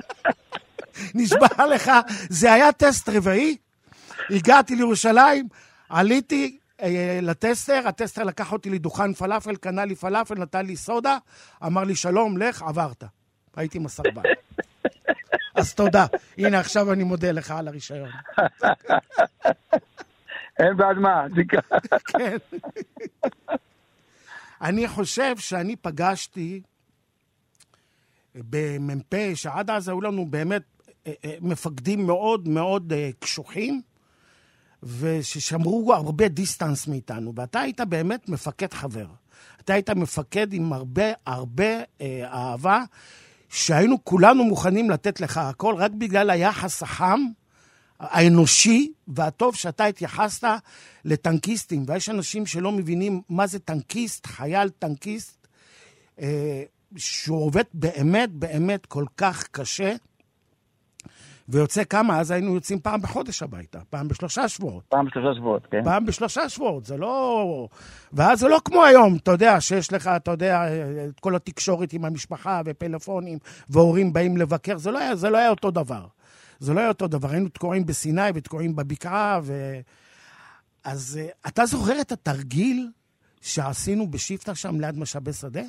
נשבע 1.16 1.68
לך, 1.76 1.92
זה 2.30 2.54
היה 2.54 2.72
טסט 2.72 3.10
רביעי. 3.10 3.58
הגעתי 4.30 4.76
לירושלים, 4.76 5.48
עליתי, 5.90 6.59
לטסטר, 7.22 7.82
הטסטר 7.86 8.24
לקח 8.24 8.52
אותי 8.52 8.70
לדוכן 8.70 9.14
פלאפל, 9.14 9.56
קנה 9.56 9.86
לי 9.86 9.96
פלאפל, 9.96 10.36
נתן 10.36 10.66
לי 10.66 10.76
סודה, 10.76 11.18
אמר 11.66 11.84
לי, 11.84 11.96
שלום, 11.96 12.38
לך, 12.38 12.62
עברת. 12.62 13.04
הייתי 13.56 13.80
מסרבן. 13.80 14.22
אז 15.56 15.74
תודה. 15.74 16.06
הנה, 16.38 16.60
עכשיו 16.60 16.94
אני 16.94 17.04
מודה 17.04 17.32
לך 17.32 17.52
על 17.52 17.68
הרישיון. 17.68 18.10
אין 20.60 20.78
בעד 20.78 20.98
מה, 20.98 21.26
תיקח. 21.36 21.70
כן. 22.12 22.38
אני 24.62 24.88
חושב 24.88 25.38
שאני 25.38 25.76
פגשתי 25.76 26.62
במ"פ, 28.36 29.16
שעד 29.36 29.70
אז 29.70 29.88
היו 29.88 30.02
לנו 30.02 30.26
באמת 30.26 30.62
אה, 31.08 31.14
אה, 31.26 31.36
מפקדים 31.42 32.08
מאוד 32.08 32.48
מאוד 32.48 32.94
קשוחים, 33.20 33.82
וששמרו 34.84 35.94
הרבה 35.94 36.28
דיסטנס 36.28 36.88
מאיתנו, 36.88 37.34
ואתה 37.36 37.60
היית 37.60 37.82
באמת 37.82 38.30
מפקד 38.30 38.74
חבר. 38.74 39.06
אתה 39.62 39.74
היית 39.74 39.90
מפקד 39.90 40.54
עם 40.54 40.74
הרבה 40.74 41.04
הרבה 41.26 41.82
אה, 42.02 42.28
אהבה, 42.34 42.84
שהיינו 43.50 44.04
כולנו 44.04 44.44
מוכנים 44.44 44.90
לתת 44.90 45.22
לך 45.22 45.38
הכל, 45.38 45.76
רק 45.78 45.92
בגלל 45.92 46.30
היחס 46.30 46.84
החם, 46.84 47.20
האנושי 48.00 48.92
והטוב 49.08 49.56
שאתה 49.56 49.86
התייחסת 49.86 50.48
לטנקיסטים. 51.06 51.84
ויש 51.88 52.10
אנשים 52.10 52.46
שלא 52.46 52.72
מבינים 52.72 53.22
מה 53.30 53.48
זה 53.48 53.60
טנקיסט, 53.60 54.26
חייל 54.26 54.70
טנקיסט, 54.70 55.48
אה, 56.22 56.64
שהוא 56.98 57.46
עובד 57.46 57.64
באמת 57.74 58.32
באמת 58.32 58.86
כל 58.86 59.06
כך 59.18 59.48
קשה. 59.52 59.96
ויוצא 61.50 61.84
כמה? 61.84 62.20
אז 62.20 62.32
היינו 62.32 62.54
יוצאים 62.54 62.80
פעם 62.80 63.02
בחודש 63.02 63.44
הביתה, 63.44 63.80
פעם 63.90 64.08
בשלושה 64.08 64.48
שבועות. 64.48 64.84
פעם 64.90 65.06
בשלושה 65.06 65.36
שבועות, 65.36 65.66
כן. 65.66 65.84
פעם 65.84 66.06
בשלושה 66.06 66.50
שבועות, 66.50 66.86
זה 66.86 66.98
לא... 66.98 67.68
ואז 68.14 68.40
זה 68.40 68.48
לא 68.48 68.60
כמו 68.66 68.84
היום, 68.84 69.16
אתה 69.16 69.32
יודע, 69.32 69.62
שיש 69.62 69.94
לך, 69.94 70.08
אתה 70.08 70.32
יודע, 70.32 70.66
את 71.10 71.20
כל 71.20 71.36
התקשורת 71.36 71.94
עם 71.94 72.06
המשפחה 72.06 72.62
ופלאפונים, 72.66 73.38
והורים 73.70 74.14
באים 74.14 74.38
לבקר, 74.38 74.78
זה 74.78 74.92
לא 74.92 75.00
היה, 75.00 75.16
זה 75.16 75.30
לא 75.30 75.38
היה 75.38 75.50
אותו 75.50 75.72
דבר. 75.72 76.06
זה 76.60 76.74
לא 76.74 76.80
היה 76.80 76.90
אותו 76.90 77.08
דבר, 77.08 77.30
היינו 77.30 77.50
תקועים 77.50 77.86
בסיני 77.86 78.30
ותקועים 78.36 78.76
בבקעה, 78.76 79.40
ו... 79.44 79.80
אז 80.84 81.20
אה, 81.22 81.30
אתה 81.48 81.66
זוכר 81.66 82.02
את 82.02 82.12
התרגיל 82.12 82.90
שעשינו 83.42 84.08
בשיפטה 84.08 84.56
שם 84.56 84.80
ליד 84.80 84.98
משאבי 85.00 85.34
שדה? 85.34 85.64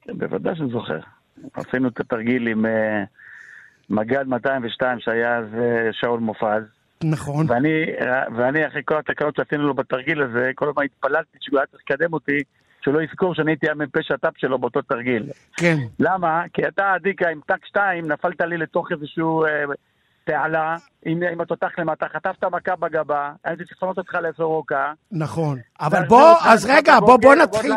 כן, 0.00 0.18
בוודאי 0.18 0.56
שאני 0.56 0.70
זוכר. 0.72 1.00
עשינו 1.54 1.88
את 1.88 2.00
התרגיל 2.00 2.48
עם... 2.48 2.64
Uh... 2.64 2.68
מג"ד 3.92 4.24
202 4.26 5.00
שהיה 5.00 5.38
אז 5.38 5.44
אה, 5.54 5.92
שאול 5.92 6.20
מופז. 6.20 6.62
נכון. 7.04 7.46
ואני, 7.50 7.84
ואני 8.36 8.66
אחרי 8.66 8.82
כל 8.84 8.98
התקלות 8.98 9.36
שעשינו 9.36 9.66
לו 9.66 9.74
בתרגיל 9.74 10.22
הזה, 10.22 10.50
כל 10.54 10.68
הזמן 10.68 10.84
התפללתי 10.84 11.38
שהוא 11.40 11.58
היה 11.58 11.66
צריך 11.66 11.82
לקדם 11.90 12.12
אותי 12.12 12.38
שלא 12.84 13.02
יזכור 13.02 13.34
שאני 13.34 13.50
הייתי 13.50 13.70
המ"פ 13.70 14.02
שת"פ 14.02 14.32
שלו 14.36 14.58
באותו 14.58 14.82
תרגיל. 14.82 15.26
כן. 15.56 15.76
למה? 15.98 16.42
כי 16.52 16.68
אתה, 16.68 16.92
עדיקה, 16.92 17.28
עם 17.28 17.40
טאק 17.46 17.66
2, 17.66 18.08
נפלת 18.08 18.40
לי 18.40 18.56
לתוך 18.56 18.92
איזשהו... 18.92 19.44
אה, 19.44 19.64
תעלה 20.24 20.76
עם, 21.04 21.22
עם 21.32 21.40
התותח 21.40 21.68
למטה, 21.78 22.06
חטפת 22.12 22.44
מכה 22.44 22.76
בגבה, 22.76 23.32
הייתי 23.44 23.64
צריך 23.64 23.76
לפנות 23.76 23.98
אותך 23.98 24.14
לסורוקה. 24.14 24.92
נכון, 25.12 25.58
אבל 25.80 26.04
בוא, 26.08 26.34
אז 26.44 26.66
רגע, 26.70 27.00
בוא, 27.00 27.16
בוא 27.16 27.34
נתחיל. 27.34 27.72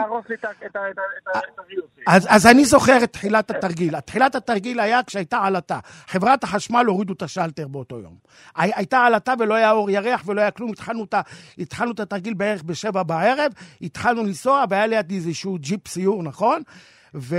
אז, 2.08 2.28
אז 2.30 2.48
אני 2.48 2.66
זוכר 2.66 3.04
את 3.04 3.14
תחילת 3.14 3.50
התרגיל. 3.50 4.00
תחילת 4.00 4.36
התרגיל 4.36 4.80
היה 4.80 5.04
כשהייתה 5.04 5.38
עלטה. 5.38 5.80
חברת 6.08 6.44
החשמל 6.44 6.86
הורידו 6.86 7.14
את 7.14 7.22
השלטר 7.22 7.68
באותו 7.68 8.00
יום. 8.00 8.16
הייתה 8.56 9.00
עלטה 9.00 9.34
ולא 9.40 9.54
היה 9.54 9.72
אור 9.72 9.90
ירח 9.90 10.24
ולא 10.26 10.42
היה 10.42 10.52
כלום, 10.52 10.72
התחלנו 10.72 11.04
את, 11.04 11.16
התחלנו 11.60 11.92
את 11.92 12.00
התרגיל 12.00 12.34
בערך 12.34 12.64
בשבע 12.64 13.04
בערב, 13.04 13.52
התחלנו 13.82 14.24
לנסוע 14.24 14.66
והיה 14.70 14.88
לידי 14.88 15.16
איזשהו 15.16 15.58
ג'יפ 15.60 15.88
סיור, 15.88 16.24
נכון? 16.24 16.62
ו... 17.16 17.36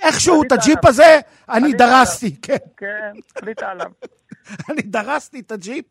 איכשהו 0.00 0.42
את 0.42 0.52
הג'יפ 0.52 0.84
הזה, 0.84 1.20
אני 1.48 1.72
דרסתי, 1.72 2.36
כן. 2.42 2.56
כן, 2.76 3.12
עלית 3.42 3.62
עליו. 3.62 3.90
אני 4.70 4.82
דרסתי 4.82 5.40
את 5.40 5.52
הג'יפ, 5.52 5.84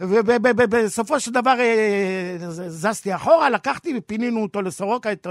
ובסופו 0.00 1.20
של 1.20 1.32
דבר 1.32 1.56
אה, 1.60 2.36
זזתי 2.68 3.14
אחורה, 3.14 3.50
לקחתי 3.50 3.94
ופינינו 3.98 4.42
אותו 4.42 4.62
לסורוקה, 4.62 5.12
את 5.12 5.26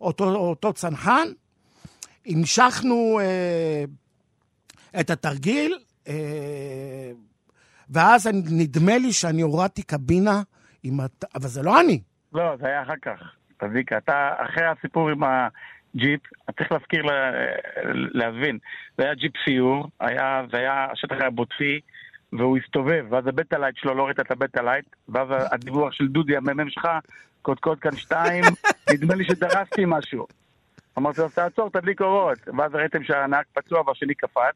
אותו, 0.00 0.72
צנחן. 0.72 1.28
המשכנו 2.26 3.20
אה, 3.22 3.84
את 5.00 5.10
התרגיל, 5.10 5.78
אה, 6.08 6.14
ואז 7.90 8.26
נדמה 8.50 8.98
לי 8.98 9.12
שאני 9.12 9.42
הורדתי 9.42 9.82
קבינה, 9.82 10.42
עם. 10.82 11.00
אבל 11.34 11.48
זה 11.48 11.62
לא 11.62 11.80
אני. 11.80 12.00
לא, 12.32 12.56
זה 12.60 12.66
היה 12.66 12.82
אחר 12.82 12.96
כך. 13.02 13.20
תזיקה, 13.58 13.96
אתה, 13.96 14.30
אחרי 14.36 14.66
הסיפור 14.66 15.10
עם 15.10 15.24
ה... 15.24 15.48
ג'יפ, 15.96 16.20
צריך 16.58 16.72
להזכיר, 16.72 17.02
להבין, 18.14 18.58
זה 18.98 19.04
היה 19.04 19.14
ג'יפ 19.14 19.32
סיור, 19.44 19.88
היה, 20.00 20.42
זה 20.50 20.58
היה, 20.58 20.86
השטח 20.92 21.16
היה 21.20 21.30
בוטפי, 21.30 21.80
והוא 22.32 22.58
הסתובב, 22.58 23.06
ואז 23.10 23.26
ה 23.26 23.32
beta 23.32 23.58
light 23.58 23.76
שלו, 23.76 23.94
לא 23.94 24.06
ראית 24.06 24.20
את 24.20 24.30
ה 24.30 24.36
beta 24.36 24.62
light, 24.62 24.86
ואז 25.08 25.28
הדיווח 25.52 25.92
של 25.92 26.08
דודי, 26.08 26.36
המ"מ 26.36 26.70
שלך, 26.70 26.88
קודקוד 27.42 27.78
כאן 27.78 27.96
שתיים, 27.96 28.44
נדמה 28.92 29.14
לי 29.14 29.24
שדרסתי 29.24 29.82
משהו. 29.86 30.26
אמרתי 30.98 31.20
לו, 31.20 31.28
תעצור, 31.28 31.70
תדליק 31.70 32.00
אורות. 32.00 32.38
ואז 32.58 32.74
ראיתם 32.74 33.04
שהנהג 33.04 33.44
פצוע 33.52 33.82
והשני 33.86 34.14
קפץ, 34.14 34.54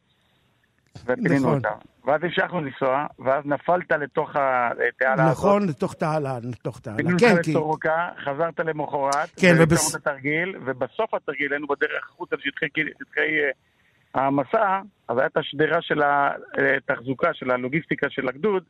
ופינינו 1.05 1.37
נכון. 1.37 1.55
אותה. 1.55 1.69
ואז 2.05 2.21
המשכנו 2.25 2.61
לנסוע, 2.61 3.07
ואז 3.19 3.45
נפלת 3.47 3.93
לתוך 3.93 4.31
התעלה 4.31 5.25
הזאת. 5.25 5.39
נכון, 5.39 5.69
לתוך 5.69 5.95
תעלה, 5.95 6.39
לתוך 6.43 6.81
תעלה. 6.81 6.97
פינינו 6.97 7.15
אותך 7.15 7.49
לסורוקה, 7.49 8.09
חזרת 8.25 8.61
למחרת, 8.61 9.31
כן, 9.41 9.55
ובס... 9.59 9.95
התרגיל, 9.95 10.57
ובסוף 10.65 11.15
התרגיל 11.15 11.53
היינו 11.53 11.67
בדרך 11.67 12.11
החוצה 12.11 12.37
לשטחי 12.37 12.69
אה, 14.17 14.23
המסע, 14.27 14.81
אז 15.09 15.19
הייתה 15.19 15.41
השדרה 15.41 15.83
של 15.83 16.01
התחזוקה, 16.77 17.35
של 17.35 17.51
הלוגיסטיקה 17.51 18.07
של 18.11 18.29
הגדוד, 18.29 18.63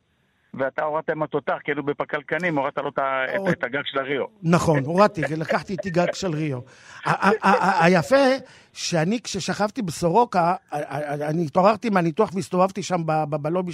ואתה 0.53 0.83
הורדת 0.83 1.09
עם 1.09 1.23
התותח, 1.23 1.57
כאילו 1.63 1.83
בפקלקנים, 1.83 2.57
הורדת 2.57 2.77
לו 2.77 2.89
את 3.49 3.63
הגג 3.63 3.81
של 3.85 3.99
הריו. 3.99 4.25
נכון, 4.43 4.85
הורדתי, 4.85 5.21
לקחתי 5.21 5.73
איתי 5.73 5.89
גג 5.89 6.13
של 6.13 6.35
ריו. 6.35 6.59
היפה, 7.79 8.25
שאני 8.73 9.21
כששכבתי 9.21 9.81
בסורוקה, 9.81 10.55
אני 11.21 11.45
התעוררתי 11.45 11.89
מהניתוח 11.89 12.31
והסתובבתי 12.33 12.83
שם 12.83 13.01
בלובי 13.29 13.71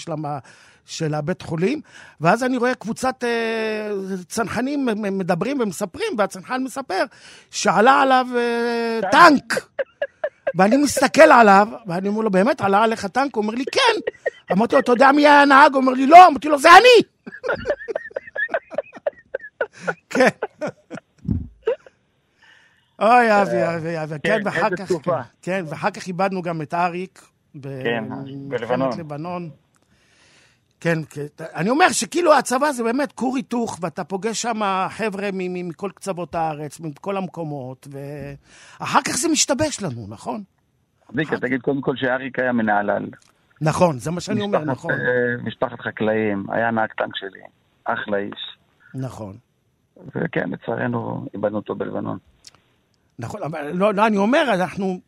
של 0.86 1.14
הבית 1.14 1.42
חולים, 1.42 1.82
ואז 2.22 2.44
אני 2.44 2.58
רואה 2.58 2.76
קבוצת 2.76 3.24
אה, 3.24 3.92
צנחנים 4.28 4.88
מדברים 5.02 5.60
ומספרים, 5.60 6.14
והצנחן 6.18 6.64
מספר 6.64 7.04
שעלה 7.52 8.02
עליו 8.02 8.28
אה, 8.38 9.00
טנק. 9.12 9.70
ואני 10.56 10.78
מסתכל 10.78 11.22
עליו, 11.22 11.68
ואני 11.88 12.08
אומר 12.08 12.22
לו, 12.22 12.32
באמת, 12.32 12.62
עלה 12.62 12.84
עליך 12.84 13.06
טנק? 13.06 13.36
הוא 13.36 13.42
אומר 13.42 13.54
לי, 13.54 13.64
כן. 13.72 14.00
אמרתי 14.52 14.76
לו, 14.76 14.82
אתה 14.82 14.92
יודע 14.92 15.12
מי 15.12 15.22
היה 15.22 15.42
הנהג? 15.42 15.74
הוא 15.74 15.82
אומר 15.82 15.94
לי, 15.94 16.08
לא. 16.08 16.28
אמרתי 16.28 16.48
לו, 16.48 16.60
זה 16.60 16.70
אני! 16.72 17.04
כן. 20.10 20.28
אוי, 23.02 23.42
אבי, 23.42 23.76
אבי, 23.76 24.04
אבי. 24.04 24.16
כן, 24.24 24.42
ואחר 24.46 24.70
כך, 24.76 24.92
כן, 25.42 25.66
ואחר 25.68 25.90
כך 25.92 26.08
איבדנו 26.08 26.42
גם 26.42 26.62
את 26.62 26.74
אריק. 26.74 27.22
כן, 27.64 28.04
בלבנון. 29.08 29.50
לבנון. 30.86 31.04
כן, 31.10 31.24
אני 31.56 31.70
אומר 31.70 31.90
שכאילו 31.92 32.34
הצבא 32.38 32.72
זה 32.72 32.84
באמת 32.84 33.12
כור 33.12 33.36
היתוך, 33.36 33.78
ואתה 33.82 34.04
פוגש 34.04 34.42
שם 34.42 34.88
חבר'ה 34.90 35.30
מכל 35.34 35.92
קצוות 35.96 36.36
הארץ, 36.36 36.80
מכל 36.80 37.18
המקומות, 37.18 37.88
ואחר 37.92 39.00
כך 39.02 39.18
זה 39.18 39.28
משתבש 39.30 39.82
לנו, 39.82 40.06
נכון? 40.10 40.44
צביקה, 41.12 41.38
תגיד 41.40 41.62
קודם 41.62 41.82
כל 41.82 41.96
שאריק 41.96 42.40
היה 42.40 42.52
מנהלל. 42.52 43.06
נכון, 43.62 44.00
זה 44.00 44.12
מה 44.12 44.22
שאני 44.22 44.42
אומר, 44.42 44.64
נכון. 44.64 44.92
אה, 44.92 45.44
משפחת 45.44 45.80
חקלאים, 45.82 46.46
היה 46.50 46.72
נהג 46.72 46.90
טנק 46.98 47.16
שלי, 47.16 47.40
אחלה 47.84 48.18
איש. 48.18 48.58
נכון. 48.94 49.38
וכן, 50.16 50.50
לצערנו, 50.50 51.26
איבדנו 51.34 51.56
אותו 51.56 51.76
בלבנון. 51.76 52.18
נכון, 53.20 53.44
אבל 53.44 53.72
לא, 53.74 53.94
לא, 53.94 54.08
אני 54.08 54.18
אומר, 54.18 54.44
אנחנו, 54.54 55.00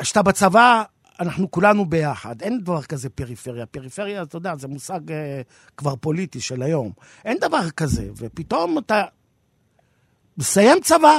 כשאתה 0.00 0.22
בצבא, 0.22 0.82
אנחנו 1.20 1.50
כולנו 1.50 1.84
ביחד. 1.84 2.42
אין 2.42 2.60
דבר 2.60 2.82
כזה 2.82 3.10
פריפריה. 3.10 3.66
פריפריה, 3.66 4.22
אתה 4.22 4.36
יודע, 4.36 4.56
זה 4.56 4.68
מושג 4.68 5.12
אה, 5.12 5.40
כבר 5.76 5.96
פוליטי 5.96 6.40
של 6.40 6.62
היום. 6.62 6.92
אין 7.24 7.38
דבר 7.40 7.70
כזה. 7.70 8.10
ופתאום 8.16 8.78
אתה 8.78 9.04
מסיים 10.38 10.80
צבא, 10.80 11.18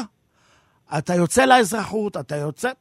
אתה 0.97 1.15
יוצא 1.15 1.45
לאזרחות, 1.45 2.17
אתה 2.17 2.35
יוצא, 2.35 2.71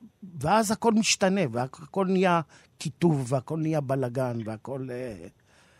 ואז 0.40 0.70
הכל 0.70 0.92
משתנה, 0.92 1.40
והכל 1.52 2.06
נהיה 2.08 2.40
קיטוב, 2.78 3.32
והכל 3.32 3.56
נהיה 3.58 3.80
בלאגן, 3.80 4.36
והכל... 4.44 4.80
אה, 4.90 5.14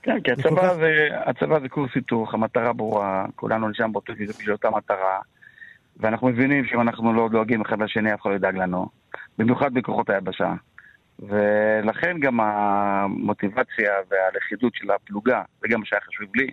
כן, 0.03 0.21
כי 0.21 0.33
הצבא, 0.33 0.69
כך... 0.69 0.75
זה, 0.75 1.09
הצבא 1.27 1.61
זה 1.61 1.69
קורס 1.69 1.91
היתוך, 1.95 2.35
המטרה 2.35 2.73
ברורה, 2.73 3.27
כולנו 3.37 3.69
לשם 3.69 3.93
באותו 3.93 4.12
בשביל 4.12 4.53
אותה 4.53 4.71
מטרה, 4.71 5.21
ואנחנו 5.97 6.29
מבינים 6.29 6.65
שאם 6.65 6.81
אנחנו 6.81 7.12
לא 7.12 7.29
דואגים 7.29 7.61
אחד 7.61 7.83
לשני, 7.83 8.15
אף 8.15 8.21
אחד 8.21 8.31
לא 8.31 8.35
ידאג 8.35 8.57
לנו, 8.57 8.89
במיוחד 9.39 9.75
בכוחות 9.75 10.11
היבשה. 10.11 10.55
ולכן 11.29 12.17
גם 12.21 12.41
המוטיבציה 12.41 13.93
והלכידות 14.11 14.75
של 14.75 14.91
הפלוגה, 14.91 15.43
זה 15.61 15.69
גם 15.69 15.85
שהיה 15.85 16.00
חשוב 16.00 16.37
לי, 16.37 16.47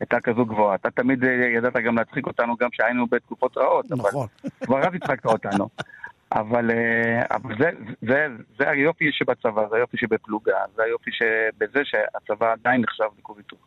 הייתה 0.00 0.20
כזו 0.20 0.44
גבוהה. 0.44 0.74
אתה 0.74 0.90
תמיד 0.90 1.24
אה, 1.24 1.30
ידעת 1.30 1.76
גם 1.76 1.96
להצחיק 1.96 2.26
אותנו 2.26 2.56
גם 2.56 2.70
כשהיינו 2.70 3.06
בתקופות 3.06 3.56
רעות. 3.56 3.86
נכון. 3.90 4.26
כבר 4.64 4.78
אז 4.78 4.94
הצחקת 4.94 5.26
אותנו. 5.26 5.68
אבל, 6.32 6.70
אה, 6.70 7.36
אבל 7.36 7.54
זה, 7.58 7.70
זה, 8.02 8.26
זה 8.58 8.70
היופי 8.70 9.12
שבצבא, 9.12 9.68
זה 9.70 9.76
היופי 9.76 9.96
שבפלוגה, 9.96 10.58
זה 10.76 10.82
היופי 10.82 11.10
שבזה 11.12 11.80
שהצבא 11.84 12.52
עדיין 12.52 12.80
נחשב 12.80 13.04
לכור 13.18 13.36
היתוך. 13.38 13.58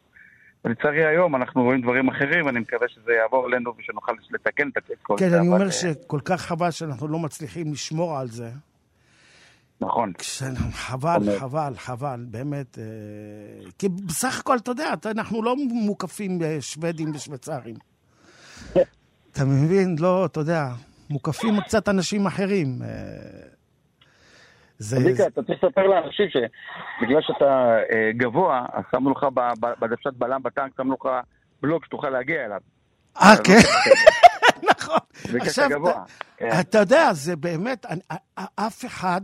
ולצערי 0.66 1.06
היום 1.06 1.36
אנחנו 1.36 1.63
רואים 1.63 1.82
דברים 1.82 2.10
אחרים, 2.10 2.46
ואני 2.46 2.60
מקווה 2.60 2.88
שזה 2.90 3.13
יעבור 3.13 3.48
אלינו 3.48 3.74
ושנוכל 3.78 4.12
לתקן 4.32 4.68
את 4.68 4.78
כל 5.02 5.16
כן, 5.20 5.30
זה. 5.30 5.36
כן, 5.36 5.40
אני 5.40 5.48
אומר 5.48 5.66
אה, 5.66 5.72
שכל 5.72 6.20
כך 6.25 6.42
חבל 6.42 6.72
שאנחנו 6.72 7.08
לא 7.08 7.20
מצליחים 7.20 7.72
לשמור 7.72 8.18
על 8.18 8.28
זה. 8.28 8.50
נכון. 9.86 10.13
חבל, 10.72 11.40
חבל, 11.40 11.74
חבל, 11.78 12.25
באמת. 12.28 12.78
אה, 12.78 12.84
כי 13.80 13.90
בסך 13.90 14.40
הכל, 14.40 14.58
אתה 14.58 14.72
יודע, 14.72 14.94
אנחנו 15.06 15.44
לא 15.44 15.56
מוקפים 15.58 16.40
שוודים 16.60 17.12
ושוויצרים. 17.16 17.75
אתה 19.32 19.46
מבין? 19.46 19.96
לא, 20.00 20.25
אתה 20.25 20.40
יודע, 20.40 20.68
מוקפים 21.10 21.62
קצת 21.62 21.90
אנשים 21.90 22.25
אחרים. 22.25 22.68
אה, 22.82 22.88
זה... 24.78 24.98
צביקה, 24.98 25.28
אתה 25.28 25.44
צריך 25.44 25.63
לספר 25.63 25.88
לאנשים 25.88 26.25
שבגלל 26.30 27.22
שאתה 27.22 27.78
אה, 27.94 28.12
גבוה, 28.18 28.66
אז 28.74 28.84
שמו 28.92 29.12
לך 29.12 29.25
בדפשת 29.80 30.13
בלם 30.13 30.44
בטנק, 30.44 30.72
שמו 30.78 30.94
לך 30.94 31.10
בלוק 31.62 31.86
שתוכל 31.86 32.10
להגיע 32.10 32.46
אליו. 32.46 32.60
אה, 33.18 33.36
כן? 33.44 33.60
נכון. 34.72 35.00
עכשיו, 35.42 35.70
כן. 36.38 36.50
אתה 36.62 36.78
יודע, 36.78 37.13
זה 37.13 37.36
באמת, 37.36 37.86
אף 38.56 38.86
אחד 38.86 39.22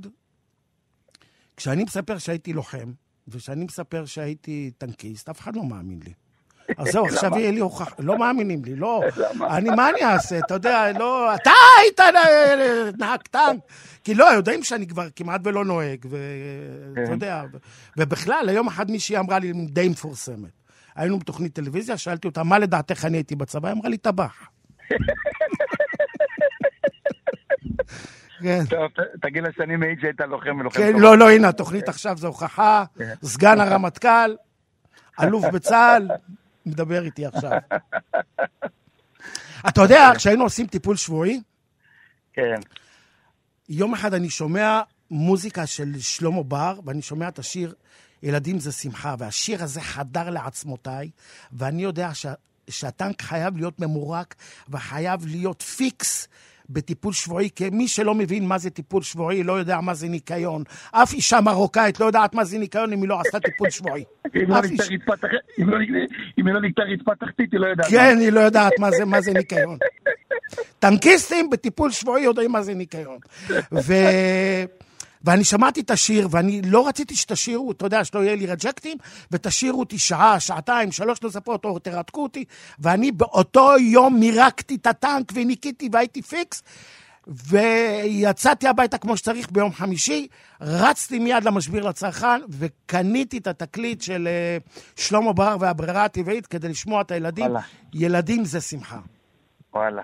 כשאני 1.60 1.84
מספר 1.84 2.18
שהייתי 2.18 2.54
לוחם, 2.54 2.92
וכשאני 3.28 3.66
מספר 3.66 4.06
שהייתי 4.06 4.72
טנקיסט, 4.78 5.30
אף 5.30 5.39
אחד 5.39 5.56
לא 5.56 5.63
מאמין 5.63 6.00
לי. 6.06 6.13
אז 6.78 6.88
זהו, 6.92 7.06
עכשיו 7.13 7.38
יהיה 7.38 7.51
לי 7.51 7.60
הוכחה, 7.60 7.96
לא 8.00 8.18
מאמינים 8.18 8.66
לי, 8.66 8.75
לא. 8.75 9.04
אני, 9.56 9.70
מה 9.70 9.89
אני 9.89 10.04
אעשה? 10.04 10.39
אתה 10.39 10.54
יודע, 10.54 10.92
לא, 10.92 11.36
אתה 11.36 11.51
היית 11.80 12.00
נהג 12.98 13.22
טנק. 13.22 13.60
כי 14.04 14.16
לא, 14.16 14.25
יודעים 14.25 14.63
שאני 14.63 14.88
כבר 14.88 15.08
כמעט 15.16 15.42
ולא 15.44 15.66
נוהג, 15.66 16.06
ואתה 16.10 17.06
כן. 17.06 17.12
יודע, 17.12 17.44
ובכלל, 17.98 18.50
היום 18.50 18.68
אחד 18.68 18.92
מישהי 18.92 19.18
אמרה 19.18 19.39
לי, 19.39 19.54
די 19.54 19.89
מפורסמת. 19.89 20.51
היינו 20.96 21.20
בתוכנית 21.20 21.54
טלוויזיה, 21.54 21.98
שאלתי 21.98 22.28
אותה, 22.28 22.44
מה 22.44 22.60
לדעתך 22.60 23.06
אני 23.06 23.18
הייתי 23.18 23.36
בצבא? 23.36 23.68
היא 23.68 23.75
אמרה 23.75 23.89
לי, 23.89 23.98
טבח. 23.98 24.50
כן. 28.39 28.65
טוב, 28.65 28.91
תגיד 29.22 29.43
לה 29.43 29.50
שאני 29.55 29.75
מעיד 29.75 30.00
שהיית 30.01 30.22
לוחם 30.22 30.60
ולוחם 30.60 30.79
כן, 30.79 31.00
לא, 31.00 31.17
לא, 31.17 31.29
הנה, 31.29 31.50
התוכנית 31.50 31.89
עכשיו 31.89 32.17
זו 32.17 32.27
הוכחה. 32.27 32.84
כן. 32.98 33.13
סגן 33.24 33.60
הרמטכ"ל, 33.60 34.36
אלוף 35.22 35.46
בצה"ל, 35.46 36.08
מדבר 36.65 37.03
איתי 37.03 37.25
עכשיו. 37.25 37.51
אתה 39.69 39.81
יודע, 39.81 40.12
כשהיינו 40.17 40.43
עושים 40.43 40.67
טיפול 40.67 40.96
שבועי, 40.96 41.41
כן. 42.34 42.60
יום 43.69 43.93
אחד 43.93 44.13
אני 44.13 44.29
שומע 44.29 44.81
מוזיקה 45.12 45.65
של 45.65 46.00
שלמה 46.00 46.43
בר, 46.43 46.79
ואני 46.86 47.01
שומע 47.01 47.27
את 47.27 47.39
השיר 47.39 47.74
ילדים 48.24 48.60
זה 48.60 48.72
שמחה, 48.72 49.15
והשיר 49.19 49.63
הזה 49.63 49.81
חדר 49.81 50.29
לעצמותיי, 50.29 51.10
ואני 51.51 51.84
יודע 51.84 52.13
שה, 52.13 52.34
שהטנק 52.69 53.22
חייב 53.22 53.58
להיות 53.58 53.79
ממורק 53.79 54.36
וחייב 54.69 55.25
להיות 55.25 55.62
פיקס. 55.62 56.27
בטיפול 56.70 57.14
שבועי, 57.14 57.50
כי 57.56 57.70
מי 57.70 57.88
שלא 57.88 58.16
מבין 58.16 58.48
מה 58.48 58.58
זה 58.58 58.70
טיפול 58.70 59.04
שבועי 59.04 59.44
לא 59.44 59.54
יודע 59.54 59.82
מה 59.82 59.94
זה 59.94 60.08
ניקיון. 60.08 60.64
אף 60.92 61.14
אישה 61.14 61.42
מרוקאית 61.42 62.00
לא 62.00 62.06
יודעת 62.06 62.34
מה 62.36 62.44
זה 62.44 62.58
ניקיון 62.58 62.94
אם 62.94 63.02
היא 63.02 63.10
לא 63.10 63.20
עשתה 63.20 63.40
טיפול 63.40 63.70
שבועי. 63.70 64.04
אם 66.38 66.48
היא 66.48 66.54
לא 66.54 66.62
ניקתה 66.62 66.84
רצפה 66.84 67.16
תחתית, 67.16 67.52
היא 67.52 67.60
לא 67.60 67.68
יודעת. 67.68 67.88
כן, 67.90 68.18
היא 68.20 68.32
לא 68.32 68.40
יודעת 68.40 68.74
מה 69.06 69.22
זה 69.22 69.34
ניקיון. 69.34 69.78
טנקיסטים 70.80 71.50
בטיפול 71.50 71.92
שבועי 71.92 72.24
יודעים 72.24 72.52
מה 72.52 72.62
זה 72.62 72.74
ניקיון. 72.74 73.18
ואני 75.22 75.44
שמעתי 75.44 75.82
את 75.82 75.92
השיר, 75.92 76.28
ואני 76.32 76.62
לא 76.62 76.88
רציתי 76.88 77.16
שתשירו, 77.16 77.72
אתה 77.72 77.86
יודע, 77.86 78.04
שלא 78.04 78.20
יהיה 78.20 78.36
לי 78.36 78.46
רג'קטים, 78.46 78.98
ותשאירו 79.32 79.80
אותי 79.80 79.98
שעה, 79.98 80.40
שעתיים, 80.40 80.92
שלוש 80.92 81.22
נוספות, 81.22 81.66
או 81.66 81.80
תרתקו 81.80 82.24
אותי, 82.24 82.46
ואני 82.80 83.12
באותו 83.12 83.78
יום 83.80 84.20
מירקתי 84.20 84.76
את 84.76 84.88
הטנק 84.88 85.32
וניקיתי 85.34 85.90
והייתי 85.92 86.22
פיקס, 86.22 86.64
ויצאתי 87.28 88.68
הביתה 88.68 88.98
כמו 88.98 89.18
שצריך 89.18 89.52
ביום 89.52 89.74
חמישי, 89.74 90.28
רצתי 90.62 91.20
מיד 91.20 91.44
למשביר 91.44 91.90
לצרכן, 91.90 92.42
וקניתי 92.50 93.38
את 93.38 93.48
התקליט 93.48 94.02
של 94.02 94.28
uh, 94.66 95.02
שלמה 95.02 95.34
בר 95.34 95.56
והברירה 95.60 96.06
הטבעית 96.06 96.48
כדי 96.48 96.70
לשמוע 96.70 97.02
את 97.02 97.12
הילדים. 97.12 97.46
וואלה. 97.46 97.62
ילדים 97.94 98.46
זה 98.46 98.62
שמחה. 98.62 99.00
וואלה. 99.74 100.02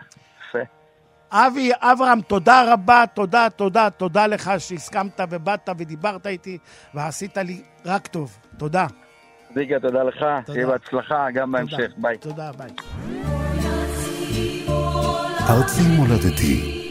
אבי, 1.37 1.71
אברהם, 1.79 2.21
תודה 2.21 2.73
רבה, 2.73 3.03
תודה, 3.13 3.47
תודה, 3.55 3.89
תודה 3.89 4.27
לך 4.27 4.51
שהסכמת 4.57 5.19
ובאת 5.29 5.69
ודיברת 5.77 6.27
איתי 6.27 6.57
ועשית 6.93 7.37
לי 7.37 7.61
רק 7.85 8.07
טוב. 8.07 8.37
תודה. 8.57 8.87
זיגה, 9.53 9.79
תודה 9.79 10.03
לך, 10.03 10.25
שיהיה 10.45 10.67
בהצלחה 10.67 11.31
גם 11.33 11.51
בהמשך, 11.51 11.91
ביי. 11.97 12.17
תודה, 12.17 12.51
ביי. 12.57 12.69
ארצי 15.49 15.81
מולדתי, 15.97 16.81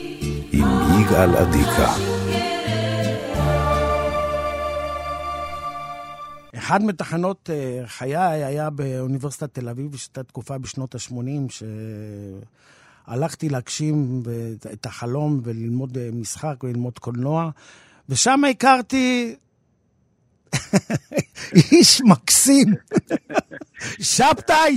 עם 0.53 0.67
יגאל 1.01 1.37
עדיקה. 1.37 1.93
אחד 6.57 6.83
מתחנות 6.83 7.51
אה, 7.53 7.83
חיי 7.87 8.17
היה 8.17 8.71
באוניברסיטת 8.71 9.55
תל 9.55 9.69
אביב, 9.69 9.97
שהייתה 9.97 10.23
תקופה 10.23 10.59
בשנות 10.59 10.95
ה-80, 10.95 11.51
ש... 11.53 11.63
הלכתי 13.07 13.49
להגשים 13.49 14.23
את 14.73 14.87
החלום 14.87 15.41
וללמוד 15.45 15.99
אה, 15.99 16.09
משחק 16.13 16.65
וללמוד 16.65 16.99
קולנוע, 16.99 17.51
ושם 18.09 18.41
הכרתי 18.51 19.37
איש 21.73 22.01
מקסים, 22.05 22.67
שבתאי. 24.01 24.77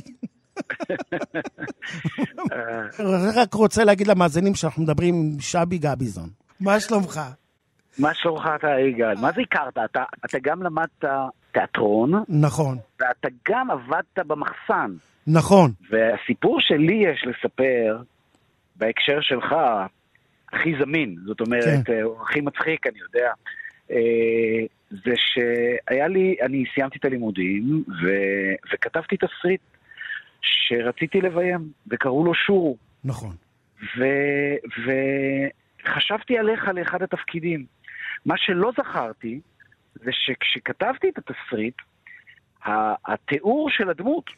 רק 3.35 3.53
רוצה 3.53 3.83
להגיד 3.83 4.07
למאזינים 4.07 4.55
שאנחנו 4.55 4.83
מדברים 4.83 5.15
עם 5.15 5.39
שבי 5.39 5.77
גביזון. 5.77 6.29
מה 6.59 6.79
שלומך? 6.79 7.21
מה 7.99 8.13
שלומך 8.13 8.49
אתה, 8.55 8.67
יגאל? 8.79 9.15
מה 9.21 9.31
זה 9.35 9.41
הכרת? 9.41 9.77
אתה, 9.85 10.03
אתה 10.25 10.37
גם 10.43 10.63
למדת 10.63 11.05
תיאטרון. 11.51 12.23
נכון. 12.29 12.77
ואתה 12.99 13.27
גם 13.49 13.71
עבדת 13.71 14.27
במחסן. 14.27 14.91
נכון. 15.27 15.71
והסיפור 15.91 16.57
שלי 16.59 16.93
יש 16.93 17.25
לספר, 17.27 18.01
בהקשר 18.77 19.21
שלך, 19.21 19.55
הכי 20.53 20.73
זמין, 20.79 21.15
זאת 21.25 21.41
אומרת, 21.41 21.85
כן. 21.85 21.93
אה, 21.93 22.21
הכי 22.21 22.41
מצחיק, 22.41 22.87
אני 22.87 22.99
יודע, 22.99 23.31
אה, 23.91 24.65
זה 24.89 25.13
שהיה 25.15 26.07
לי, 26.07 26.35
אני 26.41 26.63
סיימתי 26.73 26.97
את 26.99 27.05
הלימודים 27.05 27.83
ו, 27.87 28.07
וכתבתי 28.73 29.15
תסריט 29.17 29.61
שרציתי 30.41 31.21
לביים, 31.21 31.69
וקראו 31.87 32.25
לו 32.25 32.33
שורו. 32.33 32.77
נכון. 33.03 33.35
ו, 33.97 34.03
וחשבתי 35.83 36.37
עליך 36.37 36.67
לאחד 36.67 37.01
התפקידים. 37.01 37.65
מה 38.25 38.35
שלא 38.37 38.71
זכרתי, 38.77 39.39
זה 39.95 40.11
שכשכתבתי 40.11 41.09
את 41.09 41.17
התסריט, 41.17 41.75
התיאור 43.05 43.69
של 43.69 43.89
הדמות 43.89 44.29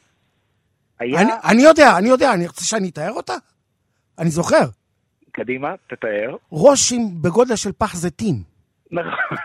היה... 1.00 1.22
אני, 1.22 1.32
אני 1.52 1.62
יודע, 1.62 1.98
אני 1.98 2.10
יודע, 2.10 2.34
אני 2.34 2.48
רוצה 2.48 2.66
שאני 2.66 2.90
אתאר 2.90 3.12
אותה? 3.12 3.34
אני 4.20 4.30
זוכר. 4.30 4.66
קדימה, 5.32 5.76
תתאר. 5.88 6.36
ראש 6.52 6.92
עם 6.92 7.22
בגודל 7.22 7.56
של 7.56 7.72
פח 7.72 7.96
זיתים. 7.96 8.36
נכון, 8.92 9.38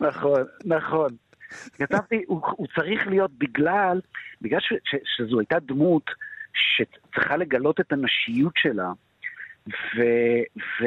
נכון, 0.00 0.42
נכון. 0.64 1.10
כתבתי, 1.78 2.22
הוא, 2.26 2.40
הוא 2.50 2.66
צריך 2.74 3.06
להיות 3.06 3.30
בגלל, 3.38 4.00
בגלל 4.40 4.60
ש, 4.60 4.72
ש, 4.84 4.96
שזו 5.16 5.38
הייתה 5.38 5.58
דמות 5.58 6.10
שצריכה 6.54 7.36
לגלות 7.36 7.80
את 7.80 7.92
הנשיות 7.92 8.52
שלה, 8.56 8.92
ו, 9.68 10.02
ו, 10.56 10.84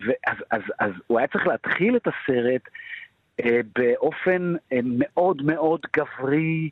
ואז 0.00 0.36
אז, 0.50 0.60
אז 0.78 0.90
הוא 1.06 1.18
היה 1.18 1.28
צריך 1.28 1.46
להתחיל 1.46 1.96
את 1.96 2.06
הסרט 2.06 2.62
אה, 3.40 3.60
באופן 3.74 4.54
אה, 4.72 4.78
מאוד 4.84 5.42
מאוד 5.42 5.80
גברי, 5.96 6.70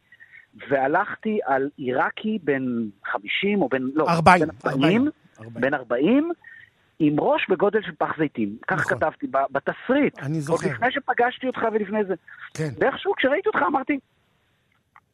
והלכתי 0.68 1.38
על 1.44 1.70
עיראקי 1.76 2.38
בן 2.42 2.62
50 3.04 3.62
או 3.62 3.68
בן, 3.68 3.82
לא, 3.94 4.04
40, 4.08 4.48
בן 4.64 4.70
40, 4.70 5.08
40, 5.40 5.60
בן 5.60 5.74
40, 5.74 6.30
עם 6.98 7.20
ראש 7.20 7.46
בגודל 7.48 7.82
של 7.82 7.92
פח 7.98 8.18
זיתים. 8.18 8.56
כך 8.68 8.80
נכון. 8.80 8.98
כתבתי 8.98 9.26
בתסריט. 9.50 10.18
אני 10.18 10.40
זוכר. 10.40 10.66
עוד 10.66 10.74
לפני 10.74 10.88
שפגשתי 10.90 11.46
אותך 11.46 11.60
ולפני 11.72 12.04
זה. 12.04 12.14
כן. 12.54 12.68
ואיכשהו 12.78 13.12
כשראיתי 13.16 13.48
אותך 13.48 13.58
אמרתי, 13.66 13.98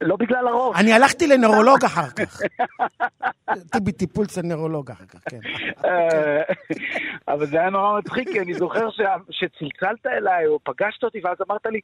לא 0.00 0.16
בגלל 0.16 0.48
הראש. 0.48 0.80
אני 0.80 0.92
הלכתי 0.92 1.26
לנוירולוג 1.26 1.84
אחר 1.84 2.08
כך. 2.10 2.40
הייתי 3.48 3.80
בטיפול 3.84 4.24
אצל 4.24 4.42
נוירולוג 4.42 4.90
אחר 4.90 5.04
כך, 5.04 5.20
כן. 5.30 5.40
אה, 5.84 6.42
אבל 7.28 7.46
זה 7.46 7.60
היה 7.60 7.70
נורא 7.70 7.98
מצחיק, 7.98 8.28
כי 8.28 8.40
אני 8.40 8.54
זוכר 8.54 8.88
שצלצלת 9.30 10.06
אליי 10.06 10.46
או 10.46 10.58
פגשת 10.64 11.04
אותי 11.04 11.20
ואז 11.24 11.36
אמרת 11.48 11.66
לי, 11.66 11.80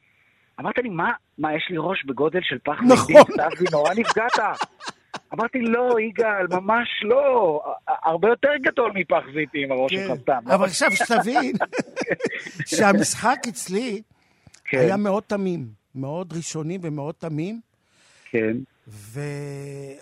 אמרת 0.59 0.77
לי, 0.77 0.89
מה, 0.89 1.11
מה, 1.37 1.55
יש 1.55 1.67
לי 1.69 1.77
ראש 1.79 2.05
בגודל 2.05 2.39
של 2.43 2.57
פח 2.63 2.81
נכון. 2.87 3.23
כתבתי, 3.23 3.63
נורא 3.71 3.93
נפגעת. 3.93 4.39
אמרתי, 5.33 5.61
לא, 5.61 5.99
יגאל, 5.99 6.47
ממש 6.49 6.87
לא. 7.03 7.61
הרבה 7.87 8.27
יותר 8.27 8.49
גדול 8.61 8.91
מפח 8.95 9.23
זיתים, 9.33 9.71
הראש 9.71 9.91
כן. 9.91 10.07
שלך 10.07 10.19
סתם. 10.21 10.51
אבל 10.51 10.65
עכשיו 10.65 10.91
שתבין 10.91 11.53
שהמשחק 12.75 13.37
אצלי 13.47 14.01
כן. 14.65 14.77
היה 14.77 14.97
מאוד 14.97 15.23
תמים, 15.27 15.67
מאוד 15.95 16.33
ראשוני 16.33 16.77
ומאוד 16.81 17.15
תמים. 17.17 17.59
כן. 18.29 18.57
ואני 18.87 19.99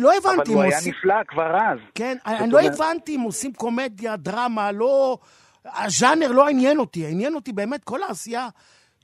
לא 0.00 0.12
הבנתי 0.16 0.52
אבל 0.52 0.54
הוא 0.54 0.62
היה 0.62 0.78
נפלא 0.86 1.24
כבר 1.28 1.56
אז. 1.56 1.78
כן, 1.94 2.16
אני 2.26 2.50
לא 2.50 2.60
הבנתי 2.60 3.16
אם 3.16 3.20
עושים 3.20 3.52
קומדיה, 3.52 4.16
דרמה, 4.16 4.72
לא... 4.72 5.18
הז'אנר 5.64 6.32
לא 6.32 6.48
עניין 6.48 6.78
אותי, 6.78 7.06
עניין 7.06 7.34
אותי 7.34 7.52
באמת 7.52 7.84
כל 7.84 8.02
העשייה 8.02 8.48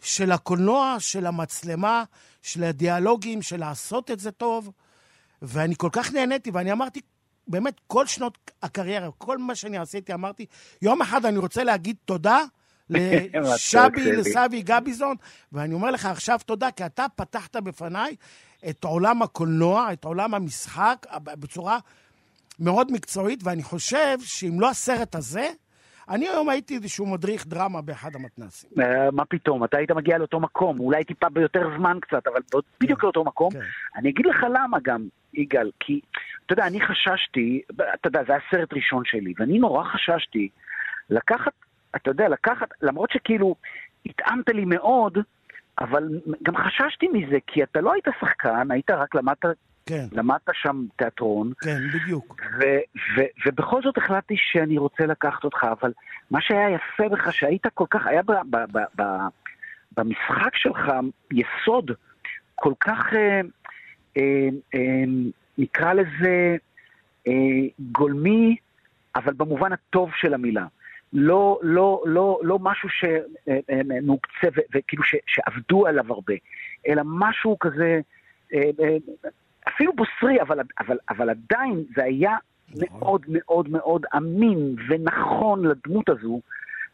של 0.03 0.33
הקולנוע, 0.33 0.97
של 0.99 1.27
המצלמה, 1.27 2.05
של 2.43 2.65
הדיאלוגים, 2.65 3.43
של 3.43 3.61
לעשות 3.61 4.11
את 4.11 4.21
זה 4.21 4.31
טוב. 4.31 4.71
ואני 5.43 5.75
כל 5.77 5.89
כך 5.93 6.13
נהניתי, 6.13 6.51
ואני 6.51 6.73
אמרתי, 6.73 7.01
באמת, 7.49 7.81
כל 7.87 8.07
שנות 8.07 8.51
הקריירה, 8.63 9.11
כל 9.19 9.39
מה 9.39 9.55
שאני 9.55 9.79
עשיתי, 9.79 10.15
אמרתי, 10.15 10.47
יום 10.83 11.03
אחד 11.03 11.27
אני 11.27 11.39
רוצה 11.39 11.65
להגיד 11.65 11.97
תודה 12.05 12.45
לשבי, 12.91 14.13
לסבי 14.13 14.63
גביזון, 14.63 15.17
ואני 15.53 15.75
אומר 15.75 15.91
לך 15.91 16.07
עכשיו 16.07 16.41
תודה, 16.47 16.71
כי 16.71 16.87
אתה 16.87 17.07
פתחת 17.17 17.57
בפניי 17.57 18.17
את 18.69 18.85
עולם 18.85 19.23
הקולנוע, 19.23 19.93
את 19.93 20.05
עולם 20.05 20.35
המשחק, 20.35 21.07
בצורה 21.25 21.79
מאוד 22.59 22.93
מקצועית, 22.93 23.41
ואני 23.43 23.63
חושב 23.63 24.19
שאם 24.25 24.61
לא 24.61 24.71
הסרט 24.71 25.15
הזה, 25.15 25.51
אני 26.13 26.29
היום 26.29 26.49
הייתי 26.49 26.75
איזשהו 26.75 27.07
מדריך 27.07 27.47
דרמה 27.47 27.83
באחד 27.83 28.11
המתנ"סים. 28.15 28.71
אה, 28.81 29.11
מה 29.11 29.25
פתאום, 29.25 29.65
אתה 29.65 29.79
היית 29.79 29.91
מגיע 29.91 30.19
לאותו 30.19 30.41
מקום, 30.41 30.81
אולי 30.81 31.05
טיפה 31.05 31.29
ביותר 31.29 31.71
זמן 31.79 31.99
קצת, 32.01 32.27
אבל 32.27 32.41
בדיוק 32.81 33.01
כן, 33.01 33.07
לאותו 33.07 33.25
מקום. 33.25 33.51
כן. 33.53 33.61
אני 33.97 34.11
אגיד 34.11 34.27
לך 34.27 34.37
למה 34.51 34.79
גם, 34.83 35.07
יגאל, 35.35 35.71
כי, 35.81 36.01
אתה 36.47 36.53
יודע, 36.53 36.67
אני 36.67 36.81
חששתי, 36.81 37.63
אתה 37.95 38.09
יודע, 38.09 38.25
זה 38.27 38.33
היה 38.33 38.41
סרט 38.51 38.73
ראשון 38.73 39.03
שלי, 39.05 39.33
ואני 39.39 39.59
נורא 39.59 39.85
חששתי 39.85 40.49
לקחת, 41.11 41.53
אתה 41.97 42.11
יודע, 42.11 42.29
לקחת, 42.29 42.69
למרות 42.83 43.11
שכאילו 43.11 43.55
התאמת 44.07 44.49
לי 44.49 44.65
מאוד, 44.65 45.19
אבל 45.81 46.21
גם 46.43 46.55
חששתי 46.57 47.09
מזה, 47.09 47.39
כי 47.47 47.63
אתה 47.63 47.81
לא 47.81 47.93
היית 47.93 48.05
שחקן, 48.21 48.71
היית 48.71 48.91
רק 48.91 49.15
למדת 49.15 49.47
כן. 49.87 50.05
למדת 50.13 50.49
שם 50.53 50.85
תיאטרון. 50.97 51.53
כן, 51.61 51.79
בדיוק. 51.95 52.41
ו- 52.61 52.65
ו- 53.17 53.47
ובכל 53.47 53.83
זאת 53.83 53.99
החלטתי 53.99 54.35
שאני 54.39 54.79
רוצה 54.79 55.07
לקחת 55.07 55.45
אותך, 55.45 55.65
אבל 55.81 55.93
מה 56.31 56.41
שהיה 56.41 56.71
יפה 56.71 57.09
בך, 57.09 57.33
שהיית 57.33 57.67
כל 57.75 57.87
כך, 57.91 58.07
היה 58.07 58.23
ב- 58.23 58.33
ב- 58.51 58.79
ב- 58.79 59.03
ב- 59.03 59.29
במשחק 59.97 60.57
שלך 60.57 60.93
יסוד 61.33 61.91
כל 62.55 62.73
כך, 62.81 63.13
אה, 63.15 63.41
אה, 64.17 64.49
אה, 64.75 65.05
נקרא 65.59 65.93
לזה, 65.93 66.57
אה, 67.29 67.33
גולמי, 67.93 68.57
אבל 69.17 69.33
במובן 69.33 69.73
הטוב 69.73 70.11
של 70.17 70.35
המילה. 70.35 70.67
לא, 71.13 71.59
לא, 71.63 72.03
לא, 72.07 72.41
לא 72.43 72.59
משהו 72.59 72.89
שמוקצה 72.89 74.49
וכאילו 74.75 75.03
שעבדו 75.27 75.87
עליו 75.87 76.13
הרבה, 76.13 76.35
אלא 76.89 77.03
משהו 77.05 77.59
כזה, 77.59 78.01
אפילו 79.69 79.93
בוסרי, 79.93 80.43
אבל, 80.43 80.59
אבל, 80.81 80.99
אבל 81.11 81.31
עדיין 81.31 81.85
זה 81.97 82.05
היה 82.05 82.37
נכון. 82.75 83.01
מאוד 83.01 83.23
מאוד 83.29 83.69
מאוד 83.69 84.03
אמין 84.17 84.77
ונכון 84.89 85.65
לדמות 85.65 86.09
הזו, 86.09 86.41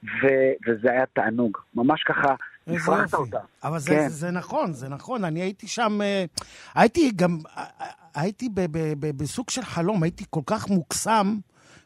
ו, 0.04 0.26
וזה 0.66 0.90
היה 0.90 1.06
תענוג. 1.06 1.58
ממש 1.74 2.02
ככה, 2.02 2.34
הפרחת 2.66 3.14
אותה. 3.14 3.38
אבל 3.64 3.78
זה, 3.78 3.90
כן. 3.90 4.08
זה, 4.08 4.14
זה 4.14 4.30
נכון, 4.30 4.72
זה 4.72 4.88
נכון. 4.88 5.24
אני 5.24 5.40
הייתי 5.40 5.66
שם, 5.68 6.02
אה, 6.02 6.24
הייתי 6.74 7.10
גם, 7.16 7.38
אה, 7.56 7.64
אה, 7.80 7.86
הייתי 8.14 8.48
ב, 8.48 8.60
ב, 8.60 8.78
ב, 9.00 9.22
בסוג 9.22 9.50
של 9.50 9.62
חלום, 9.62 10.02
הייתי 10.02 10.24
כל 10.30 10.40
כך 10.46 10.68
מוקסם 10.68 11.36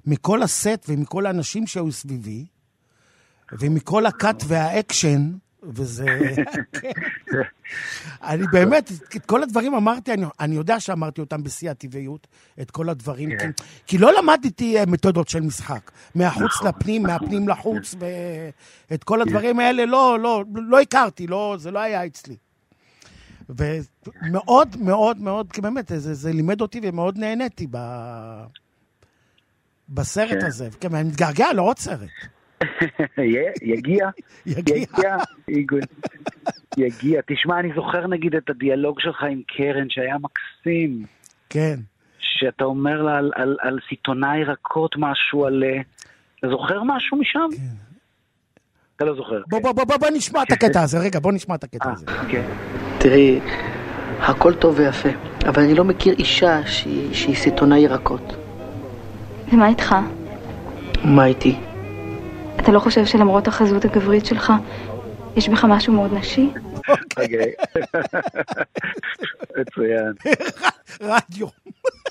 מכל 0.06 0.42
הסט 0.42 0.86
ומכל 0.88 1.26
האנשים 1.26 1.66
שהיו 1.66 1.92
סביבי, 1.92 2.46
ומכל 3.52 4.06
הקאט 4.06 4.42
והאקשן. 4.48 5.30
וזה... 5.62 6.06
אני 8.22 8.46
באמת, 8.52 8.92
את 9.16 9.26
כל 9.26 9.42
הדברים 9.42 9.74
אמרתי, 9.74 10.12
אני, 10.12 10.26
אני 10.40 10.54
יודע 10.56 10.80
שאמרתי 10.80 11.20
אותם 11.20 11.42
בשיא 11.42 11.70
הטבעיות, 11.70 12.26
את 12.60 12.70
כל 12.70 12.88
הדברים, 12.88 13.30
כן. 13.38 13.52
כי, 13.52 13.62
כי 13.86 13.98
לא 13.98 14.12
למדתי 14.18 14.78
אה, 14.78 14.86
מתודות 14.86 15.28
של 15.28 15.40
משחק. 15.40 15.90
מהחוץ 16.14 16.42
נכון, 16.42 16.68
לפנים, 16.68 17.06
נכון. 17.06 17.20
מהפנים 17.22 17.48
לחוץ, 17.48 17.94
ואת 18.90 19.04
כל 19.04 19.14
כן. 19.14 19.20
הדברים 19.20 19.60
האלה 19.60 19.86
לא, 19.86 20.18
לא, 20.20 20.44
לא 20.54 20.80
הכרתי, 20.80 21.26
לא, 21.26 21.56
זה 21.58 21.70
לא 21.70 21.78
היה 21.78 22.06
אצלי. 22.06 22.36
ומאוד 23.48 24.76
מאוד 24.80 25.20
מאוד, 25.20 25.52
כי 25.52 25.60
באמת, 25.60 25.92
זה, 25.96 26.14
זה 26.14 26.32
לימד 26.32 26.60
אותי 26.60 26.80
ומאוד 26.82 27.18
נהניתי 27.18 27.66
ב... 27.70 27.78
בסרט 29.88 30.40
כן. 30.40 30.46
הזה. 30.46 30.68
כן, 30.80 30.94
אני 30.94 31.08
מתגעגע 31.08 31.52
לעוד 31.52 31.78
סרט. 31.78 32.08
יגיע, 33.62 34.08
יגיע, 34.46 35.16
יגיע. 36.76 37.20
תשמע, 37.26 37.60
אני 37.60 37.72
זוכר 37.74 38.06
נגיד 38.06 38.34
את 38.34 38.50
הדיאלוג 38.50 39.00
שלך 39.00 39.22
עם 39.22 39.42
קרן, 39.46 39.86
שהיה 39.90 40.16
מקסים. 40.18 41.04
כן. 41.50 41.74
שאתה 42.18 42.64
אומר 42.64 43.02
לה 43.02 43.18
על, 43.18 43.32
על, 43.34 43.56
על 43.60 43.78
סיטונאי 43.88 44.44
רכות 44.44 44.94
משהו, 44.98 45.44
על... 45.44 45.64
אה, 45.64 45.80
אתה 46.38 46.48
זוכר 46.48 46.82
משהו 46.82 47.16
משם? 47.16 47.48
כן. 47.56 47.92
אתה 48.96 49.04
לא 49.04 49.14
זוכר. 49.14 49.42
בוא, 49.48 49.60
בוא, 49.60 49.72
בוא, 49.72 49.84
בוא, 49.84 49.96
בוא 49.96 50.08
נשמע 50.14 50.42
את 50.42 50.52
הקטע 50.52 50.82
הזה, 50.82 50.98
רגע, 50.98 51.20
בוא 51.20 51.32
נשמע 51.32 51.54
את 51.54 51.64
הקטע 51.64 51.88
אה, 51.88 51.92
הזה. 51.92 52.06
כן. 52.06 52.44
תראי, 52.98 53.40
הכל 54.20 54.54
טוב 54.54 54.78
ויפה, 54.78 55.08
אבל 55.48 55.62
אני 55.62 55.74
לא 55.74 55.84
מכיר 55.84 56.14
אישה 56.18 56.66
שהיא, 56.66 57.14
שהיא 57.14 57.36
סיטונאי 57.36 57.78
ירקות. 57.78 58.36
ומה 59.52 59.68
איתך? 59.68 59.94
מה 61.04 61.26
איתי? 61.26 61.56
אתה 62.62 62.72
לא 62.72 62.78
חושב 62.80 63.04
שלמרות 63.04 63.48
החזות 63.48 63.84
הגברית 63.84 64.26
שלך, 64.26 64.52
יש 65.36 65.48
בך 65.48 65.64
משהו 65.64 65.92
מאוד 65.92 66.12
נשי? 66.12 66.50
אוקיי. 66.88 67.52
מצוין. 69.60 70.12
רדיו. 71.00 71.46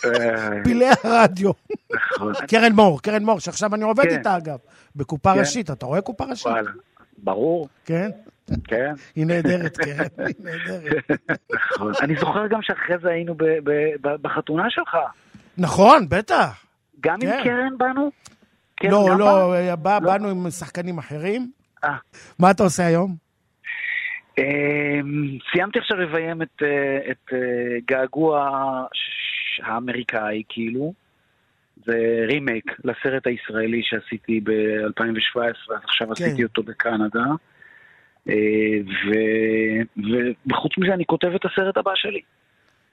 אה. 0.06 0.64
פילי 0.64 0.86
הרדיו. 1.04 1.52
נכון. 1.94 2.34
קרן 2.48 2.74
מור, 2.74 3.02
קרן 3.02 3.24
מור, 3.24 3.40
שעכשיו 3.40 3.76
אני 3.76 3.84
עובד 3.84 4.04
כן. 4.04 4.10
איתה 4.18 4.38
אגב, 4.38 4.58
בקופה 4.96 5.34
כן. 5.34 5.40
ראשית. 5.40 5.72
אתה 5.72 5.86
רואה 5.86 6.02
קופה 6.02 6.24
ראשית? 6.24 6.52
ברור. 7.18 7.68
כן? 7.86 8.10
כן. 8.64 8.94
היא 9.16 9.26
נהדרת, 9.26 9.78
קרן, 9.78 10.26
היא 10.28 10.36
נהדרת. 10.40 11.12
נכון. 11.54 11.94
אני 12.02 12.16
זוכר 12.20 12.48
גם 12.48 12.60
שאחרי 12.62 12.96
זה 13.02 13.10
היינו 13.10 13.36
בחתונה 14.22 14.64
שלך. 14.70 14.98
נכון, 15.58 16.10
בטח. 16.10 16.66
גם 17.00 17.18
עם 17.24 17.30
כן. 17.30 17.44
קרן 17.44 17.78
באנו? 17.78 18.10
כן, 18.82 18.92
לא, 18.92 19.10
לא, 19.20 19.76
בא, 19.76 19.94
לא. 19.94 20.00
באנו 20.00 20.30
עם 20.30 20.50
שחקנים 20.50 20.98
אחרים. 20.98 21.52
אה. 21.84 21.96
מה 22.40 22.52
אתה 22.52 22.64
עושה 22.64 22.86
היום? 22.86 23.16
אמ, 24.38 25.38
סיימתי 25.52 25.80
עכשיו 25.80 25.98
לביים 25.98 26.42
את, 26.42 26.62
אה, 26.62 27.12
את 27.12 27.34
אה, 27.34 27.40
געגוע 27.86 28.50
האמריקאי, 29.64 30.44
כאילו. 30.50 30.94
זה 31.86 32.26
רימייק 32.28 32.66
לסרט 32.84 33.28
הישראלי 33.28 33.82
שעשיתי 33.84 34.40
ב-2017, 34.44 35.40
אז 35.40 35.82
עכשיו 35.84 36.08
כן. 36.08 36.14
עשיתי 36.14 36.44
אותו 36.44 36.64
בקנדה. 36.64 37.26
ו... 38.28 39.12
וחוץ 40.52 40.72
מזה 40.78 40.94
אני 40.94 41.06
כותב 41.06 41.28
את 41.36 41.46
הסרט 41.46 41.78
הבא 41.78 41.92
שלי. 41.96 42.22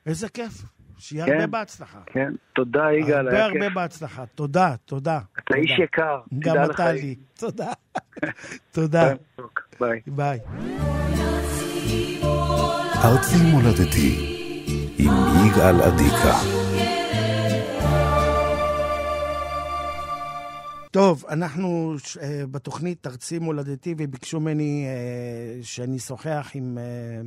איזה 0.06 0.28
כיף. 0.28 0.77
שיהיה 0.98 1.26
כן, 1.26 1.32
הרבה 1.32 1.46
בהצלחה. 1.46 1.98
כן, 2.06 2.32
תודה 2.54 2.92
יגאל, 2.92 3.28
הרבה 3.28 3.44
הרבה 3.44 3.68
בהצלחה. 3.68 4.26
תודה, 4.26 4.74
תודה. 4.84 5.20
אתה 5.38 5.56
איש 5.56 5.78
יקר, 5.78 6.20
גם 6.38 6.56
אתה 6.70 6.92
לי. 6.92 7.14
תודה. 7.40 7.72
תודה. 8.72 9.14
ביי. 9.80 10.00
ביי. 10.06 10.38
ארצי 13.04 13.36
מולדתי 13.52 14.38
עם 14.98 15.12
יגאל 15.46 15.82
אדיקה. 15.82 16.58
טוב, 20.90 21.24
אנחנו 21.28 21.94
uh, 21.96 22.20
בתוכנית 22.50 23.06
ארצי 23.06 23.38
מולדתי, 23.38 23.94
וביקשו 23.98 24.40
ממני 24.40 24.86
uh, 24.86 25.66
שאני 25.66 25.96
אשוחח 25.96 26.50
עם, 26.54 26.78
uh, 26.78 27.26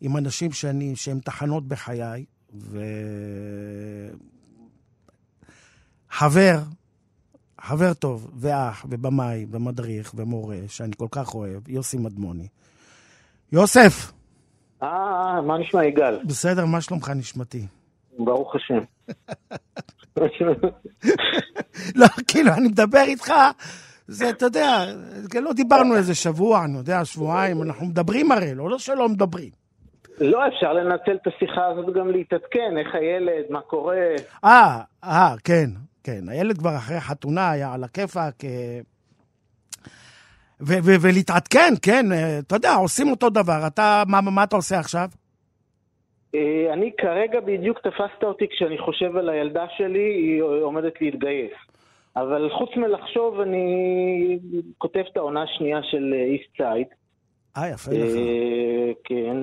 עם 0.00 0.16
אנשים 0.16 0.52
שאני, 0.52 0.96
שהם 0.96 1.18
תחנות 1.20 1.68
בחיי. 1.68 2.24
וחבר, 6.10 6.58
חבר 7.60 7.94
טוב, 7.94 8.30
ואח, 8.34 8.86
ובמאי, 8.88 9.46
ומדריך, 9.50 10.12
ומורה, 10.16 10.58
שאני 10.68 10.92
כל 10.96 11.08
כך 11.10 11.34
אוהב, 11.34 11.68
יוסי 11.68 11.98
מדמוני. 11.98 12.48
יוסף! 13.52 14.12
אה, 14.82 15.40
מה 15.40 15.58
נשמע, 15.58 15.84
יגאל? 15.84 16.18
בסדר, 16.24 16.66
מה 16.66 16.80
שלומך 16.80 17.10
נשמתי? 17.10 17.66
ברוך 18.18 18.54
השם. 18.54 18.78
לא, 21.94 22.06
כאילו, 22.28 22.52
אני 22.52 22.68
מדבר 22.68 23.02
איתך, 23.02 23.32
זה, 24.08 24.30
אתה 24.30 24.44
יודע, 24.44 24.84
לא 25.42 25.52
דיברנו 25.52 25.96
איזה 25.96 26.14
שבוע, 26.14 26.64
אני 26.64 26.78
יודע, 26.78 27.04
שבועיים, 27.04 27.62
אנחנו 27.62 27.86
מדברים 27.86 28.32
הרי, 28.32 28.54
לא, 28.54 28.70
לא 28.70 28.78
שלא 28.78 29.08
מדברים. 29.08 29.50
לא, 30.20 30.48
אפשר 30.48 30.72
לנצל 30.72 31.16
את 31.22 31.26
השיחה 31.26 31.66
הזאת 31.66 31.94
גם 31.94 32.10
להתעדכן, 32.10 32.78
איך 32.78 32.94
הילד, 32.94 33.44
מה 33.50 33.60
קורה. 33.60 33.96
אה, 34.44 34.80
אה, 35.04 35.34
כן, 35.44 35.70
כן. 36.04 36.28
הילד 36.28 36.58
כבר 36.58 36.76
אחרי 36.76 37.00
חתונה 37.00 37.50
היה 37.50 37.74
על 37.74 37.84
הכיפאק. 37.84 38.44
אה, 38.44 38.80
ולהתעדכן, 41.02 41.72
כן, 41.82 42.12
אה, 42.12 42.38
אתה 42.38 42.56
יודע, 42.56 42.74
עושים 42.74 43.10
אותו 43.10 43.30
דבר. 43.30 43.66
אתה, 43.66 44.02
מה, 44.08 44.20
מה 44.20 44.44
אתה 44.44 44.56
עושה 44.56 44.78
עכשיו? 44.78 45.08
אה, 46.34 46.72
אני 46.72 46.90
כרגע 46.98 47.40
בדיוק 47.40 47.78
תפסת 47.78 48.22
אותי 48.22 48.48
כשאני 48.48 48.78
חושב 48.78 49.16
על 49.16 49.28
הילדה 49.28 49.66
שלי, 49.76 50.14
היא 50.14 50.42
עומדת 50.42 51.00
להתגייס. 51.00 51.52
אבל 52.16 52.50
חוץ 52.50 52.70
מלחשוב, 52.76 53.40
אני 53.40 54.38
כותב 54.78 55.02
את 55.12 55.16
העונה 55.16 55.42
השנייה 55.42 55.82
של 55.82 56.14
איסט 56.14 56.56
סייד. 56.56 56.86
אה, 57.56 57.68
יפה 57.68 57.90
לך. 57.90 58.16
אה, 58.16 58.92
כן, 59.04 59.36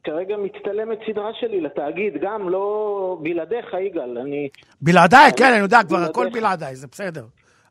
וכרגע 0.00 0.36
מצטלמת 0.36 0.98
סדרה 1.06 1.30
שלי 1.40 1.60
לתאגיד, 1.60 2.14
גם 2.22 2.48
לא 2.48 3.18
בלעדיך, 3.22 3.74
יגאל, 3.86 4.18
אני... 4.18 4.48
בלעדיי, 4.80 5.30
כן, 5.36 5.52
אני 5.52 5.58
יודע, 5.58 5.80
כבר 5.88 5.98
הכל 5.98 6.28
בלעדיי, 6.32 6.76
זה 6.76 6.86
בסדר. 6.86 7.24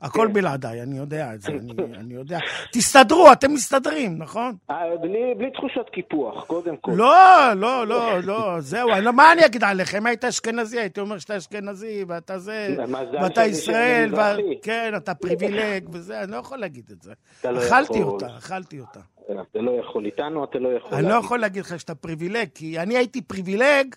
הכל 0.03 0.27
כן. 0.27 0.33
בלעדיי, 0.33 0.81
אני 0.81 0.97
יודע 0.97 1.33
את 1.33 1.41
זה, 1.41 1.51
אני, 1.51 1.73
אני 1.95 2.13
יודע. 2.13 2.39
תסתדרו, 2.71 3.31
אתם 3.31 3.53
מסתדרים, 3.53 4.17
נכון? 4.17 4.55
אה, 4.69 4.75
בלי, 5.01 5.33
בלי 5.37 5.51
תחושת 5.51 5.89
קיפוח, 5.91 6.45
קודם 6.45 6.77
כל. 6.77 6.91
לא, 6.95 7.53
לא, 7.55 7.87
לא, 7.87 8.19
לא, 8.23 8.59
זהו, 8.59 8.89
אני, 8.89 9.05
לא, 9.05 9.13
מה 9.13 9.31
אני 9.31 9.45
אגיד 9.45 9.63
עליך? 9.63 9.95
אם 9.95 10.05
היית 10.05 10.25
אשכנזי, 10.25 10.79
הייתי 10.79 10.99
אומר 10.99 11.17
שאתה 11.17 11.37
אשכנזי, 11.37 12.05
ואתה 12.07 12.39
זה, 12.39 12.75
ואתה 13.21 13.45
ישראל, 13.45 14.15
ו... 14.15 14.19
כן, 14.61 14.93
אתה 14.97 15.15
פריבילג, 15.15 15.89
וזה, 15.91 16.23
אני 16.23 16.31
לא 16.31 16.37
יכול 16.37 16.57
להגיד 16.57 16.89
את 16.91 17.01
זה. 17.01 17.13
לא 17.43 17.59
אכלתי. 17.59 18.01
אותה, 18.01 18.27
אכלתי 18.37 18.79
אותה. 18.79 18.99
אתה 19.25 19.59
לא 19.59 19.71
יכול, 19.79 20.05
איתנו 20.05 20.43
אתה 20.43 20.59
לא 20.59 20.69
יכול 20.69 20.93
אני 20.93 21.03
לא. 21.03 21.09
לא 21.09 21.15
יכול 21.15 21.39
להגיד 21.39 21.61
לך 21.61 21.79
שאתה 21.79 21.95
פריבילג, 21.95 22.47
כי 22.55 22.79
אני 22.79 22.97
הייתי 22.97 23.21
פריבילג, 23.21 23.95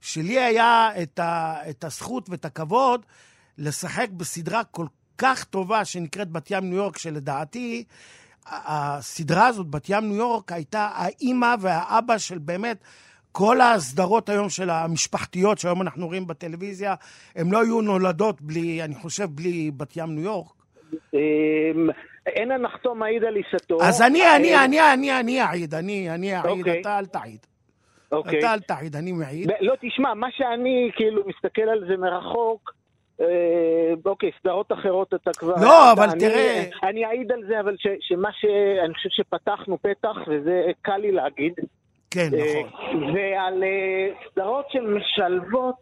שלי 0.00 0.40
היה 0.40 0.90
את, 1.02 1.18
ה, 1.18 1.54
את 1.70 1.84
הזכות 1.84 2.30
ואת 2.30 2.44
הכבוד 2.44 3.06
לשחק 3.58 4.08
בסדרה 4.10 4.64
כל 4.64 4.86
כך 5.18 5.44
טובה 5.44 5.84
שנקראת 5.84 6.28
בת 6.28 6.50
ים 6.50 6.64
ניו 6.64 6.76
יורק, 6.76 6.98
שלדעתי, 6.98 7.84
הסדרה 8.46 9.46
הזאת, 9.46 9.66
בת 9.66 9.86
ים 9.88 10.04
ניו 10.08 10.16
יורק, 10.16 10.52
הייתה 10.52 10.88
האימא 10.94 11.54
והאבא 11.60 12.18
של 12.18 12.38
באמת 12.38 12.84
כל 13.32 13.60
הסדרות 13.60 14.28
היום 14.28 14.48
של 14.48 14.70
המשפחתיות 14.70 15.58
שהיום 15.58 15.82
אנחנו 15.82 16.06
רואים 16.06 16.26
בטלוויזיה, 16.26 16.94
הן 17.36 17.50
לא 17.50 17.62
היו 17.62 17.80
נולדות 17.80 18.40
בלי, 18.40 18.82
אני 18.82 18.94
חושב, 18.94 19.24
בלי 19.24 19.70
בת 19.76 19.96
ים 19.96 20.14
ניו 20.14 20.24
יורק. 20.24 20.52
אמ, 21.14 21.18
אין 22.26 22.50
הנחתום 22.50 22.98
מעיד 22.98 23.24
על 23.24 23.36
עיסתו. 23.36 23.78
אז 23.82 24.02
אני, 24.02 24.36
אני, 24.36 24.64
אני, 24.64 24.92
אני, 24.92 25.20
אני 25.20 25.42
אעיד, 25.42 25.74
אני, 25.74 26.10
אני 26.10 26.36
אעיד, 26.36 26.46
אוקיי. 26.46 26.80
אתה 26.80 26.98
אל 26.98 27.06
תעיד. 27.06 27.46
אוקיי. 28.12 28.38
אתה 28.38 28.54
אל 28.54 28.60
תעיד, 28.60 28.96
אני 28.96 29.12
מעיד. 29.12 29.50
לא, 29.60 29.74
תשמע, 29.80 30.14
מה 30.14 30.26
שאני 30.30 30.90
כאילו 30.96 31.22
מסתכל 31.26 31.62
על 31.62 31.84
זה 31.88 31.96
מרחוק, 31.96 32.70
אה, 32.70 32.73
אוקיי, 34.06 34.30
סדרות 34.40 34.72
אחרות 34.72 35.14
אתה 35.14 35.30
כבר... 35.32 35.54
לא, 35.62 35.92
אבל 35.92 36.08
אני, 36.10 36.20
תראה... 36.20 36.64
אני 36.82 37.06
אעיד 37.06 37.32
על 37.32 37.40
זה, 37.46 37.60
אבל 37.60 37.76
ש, 37.78 37.86
שמה 38.00 38.28
שאני 38.32 38.94
חושב 38.94 39.08
שפתחנו 39.10 39.78
פתח, 39.78 40.16
וזה 40.28 40.62
קל 40.82 40.96
לי 40.96 41.12
להגיד. 41.12 41.52
כן, 42.10 42.28
אה, 42.34 42.62
נכון. 42.66 43.02
ועל 43.04 43.64
אה, 43.64 44.08
סדרות 44.30 44.66
שמשלבות 44.70 45.74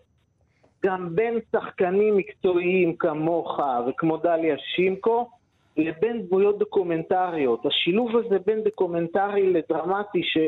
גם 0.84 1.14
בין 1.14 1.38
שחקנים 1.52 2.16
מקצועיים 2.16 2.96
כמוך 2.96 3.60
וכמו 3.88 4.16
דליה 4.16 4.56
שימקו, 4.58 5.30
לבין 5.76 6.26
דמויות 6.26 6.58
דוקומנטריות. 6.58 7.66
השילוב 7.66 8.16
הזה 8.16 8.38
בין 8.46 8.62
דוקומנטרי 8.64 9.52
לדרמטי 9.52 10.22
ש... 10.22 10.38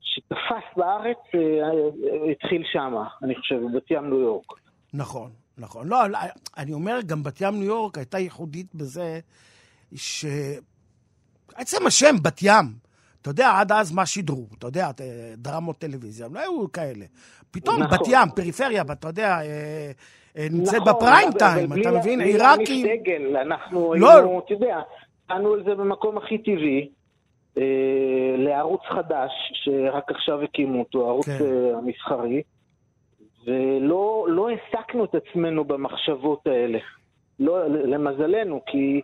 שתפס 0.00 0.76
בארץ 0.76 1.18
אה, 1.34 1.40
התחיל 2.30 2.62
שמה, 2.72 3.08
אני 3.22 3.34
חושב, 3.34 3.56
בבת 3.56 3.90
ים 3.90 4.04
ניו 4.04 4.20
יורק. 4.20 4.52
נכון, 4.94 5.30
נכון. 5.58 5.88
לא, 5.88 6.10
לא, 6.10 6.18
אני 6.56 6.72
אומר, 6.72 6.98
גם 7.06 7.22
בת 7.22 7.40
ים 7.40 7.54
ניו 7.54 7.64
יורק 7.64 7.98
הייתה 7.98 8.18
ייחודית 8.18 8.74
בזה 8.74 9.20
ש... 9.94 10.24
עצם 11.54 11.86
השם 11.86 12.16
בת 12.22 12.40
ים, 12.42 12.64
אתה 13.22 13.30
יודע, 13.30 13.52
עד 13.58 13.72
אז 13.72 13.92
מה 13.92 14.06
שידרו? 14.06 14.46
אתה 14.58 14.66
יודע, 14.66 14.90
דרמות 15.36 15.78
טלוויזיה, 15.78 16.28
לא 16.32 16.40
היו 16.40 16.72
כאלה. 16.72 17.04
פתאום 17.50 17.82
נכון. 17.82 17.98
בת 17.98 18.06
ים, 18.08 18.28
פריפריה, 18.36 18.82
אתה 18.92 19.08
יודע, 19.08 19.40
אה, 19.40 19.90
אה, 20.36 20.46
נמצאת 20.50 20.80
נכון, 20.80 20.92
בפריים 20.94 21.32
טיים, 21.38 21.72
אתה 21.72 21.90
מבין? 21.90 22.20
עיראקים. 22.20 22.86
בלי 22.86 22.98
סגל, 23.00 23.36
אנחנו 23.36 23.94
לא... 23.94 24.12
היינו, 24.12 24.42
אתה 24.44 24.52
יודע, 24.54 24.80
באנו 25.28 25.52
על 25.52 25.64
זה 25.64 25.74
במקום 25.74 26.18
הכי 26.18 26.38
טבעי. 26.38 26.88
אה, 27.58 28.36
לערוץ 28.36 28.80
חדש, 28.88 29.32
שרק 29.52 30.10
עכשיו 30.10 30.42
הקימו 30.42 30.78
אותו, 30.78 31.08
ערוץ 31.08 31.26
כן. 31.26 31.44
אה, 31.44 31.78
המסחרי, 31.78 32.42
ולא 33.46 34.26
לא 34.28 34.48
העסקנו 34.48 35.04
את 35.04 35.14
עצמנו 35.14 35.64
במחשבות 35.64 36.46
האלה. 36.46 36.78
לא, 37.38 37.68
למזלנו, 37.68 38.60
כי 38.66 39.00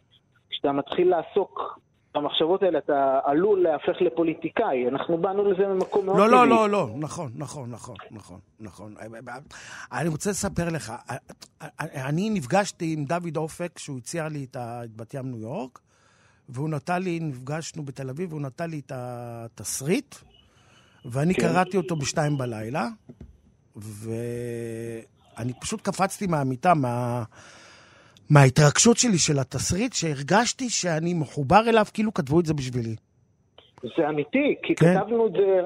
כשאתה 0.50 0.72
מתחיל 0.72 1.10
לעסוק 1.10 1.78
במחשבות 2.14 2.62
האלה, 2.62 2.78
אתה 2.78 3.20
עלול 3.24 3.62
להפך 3.62 4.00
לפוליטיקאי. 4.00 4.88
אנחנו 4.88 5.18
באנו 5.18 5.44
לזה 5.44 5.66
ממקום 5.66 6.06
מאוד 6.06 6.18
לא, 6.18 6.30
לא, 6.30 6.48
לא, 6.48 6.70
לא, 6.70 6.88
נכון, 6.96 7.32
נכון, 7.36 7.70
נכון, 7.70 7.96
נכון, 8.10 8.40
נכון. 8.60 8.94
אני 9.92 10.08
רוצה 10.08 10.30
לספר 10.30 10.68
לך, 10.68 10.92
אני 11.80 12.30
נפגשתי 12.30 12.94
עם 12.98 13.04
דוד 13.04 13.36
אופק, 13.36 13.78
שהוא 13.78 13.98
הציע 13.98 14.28
לי 14.28 14.46
את 14.50 14.56
בת 14.96 15.14
ים 15.14 15.30
ניו 15.30 15.40
יורק, 15.40 15.78
והוא 16.48 16.68
נתן 16.68 17.02
לי, 17.02 17.20
נפגשנו 17.20 17.82
בתל 17.82 18.10
אביב, 18.10 18.32
והוא 18.32 18.42
נתן 18.42 18.70
לי 18.70 18.80
את 18.86 18.92
התסריט, 18.94 20.14
ואני 21.04 21.34
כן. 21.34 21.42
קראתי 21.42 21.76
אותו 21.76 21.96
בשתיים 21.96 22.38
בלילה, 22.38 22.88
ואני 23.76 25.52
פשוט 25.60 25.80
קפצתי 25.80 26.26
מהמיטה, 26.26 26.74
מה... 26.74 27.22
מההתרגשות 28.30 28.96
שלי 28.96 29.18
של 29.18 29.38
התסריט, 29.38 29.92
שהרגשתי 29.92 30.70
שאני 30.70 31.14
מחובר 31.14 31.62
אליו 31.68 31.84
כאילו 31.94 32.14
כתבו 32.14 32.40
את 32.40 32.46
זה 32.46 32.54
בשבילי. 32.54 32.96
זה 33.96 34.08
אמיתי, 34.08 34.54
כי 34.62 34.74
כן. 34.74 34.94
כתבנו 34.98 35.26
את 35.26 35.32
זה, 35.32 35.62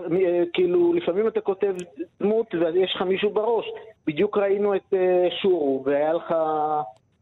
כאילו, 0.52 0.92
לפעמים 0.92 1.28
אתה 1.28 1.40
כותב 1.40 1.74
דמות 2.20 2.54
ויש 2.54 2.92
לך 2.96 3.02
מישהו 3.02 3.30
בראש. 3.30 3.64
בדיוק 4.06 4.38
ראינו 4.38 4.74
את 4.74 4.92
uh, 4.92 4.96
שורו, 5.42 5.82
והיה 5.86 6.12
לך 6.12 6.34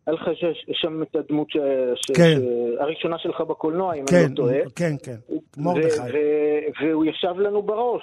היה 0.06 0.14
לך 0.14 0.22
שם 0.72 1.02
את 1.02 1.16
הדמות 1.16 1.50
ש... 1.50 1.56
כן. 2.14 2.38
ש... 2.40 2.80
הראשונה 2.80 3.18
שלך 3.18 3.40
בקולנוע, 3.40 3.94
אם 3.94 4.04
כן, 4.06 4.16
אני 4.16 4.30
לא 4.30 4.36
טועה. 4.36 4.58
כן, 4.76 4.92
כן, 5.02 5.16
מרדכי. 5.56 6.00
ו... 6.00 6.16
והוא 6.80 7.04
ישב 7.04 7.38
לנו 7.38 7.62
בראש. 7.62 8.02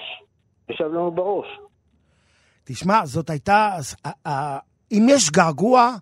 ישב 0.69 0.85
לנו 0.85 1.11
בראש. 1.11 1.47
תשמע, 2.63 3.05
זאת 3.05 3.29
הייתה... 3.29 3.77
אם 4.91 5.07
יש 5.09 5.31
געגוע 5.31 5.95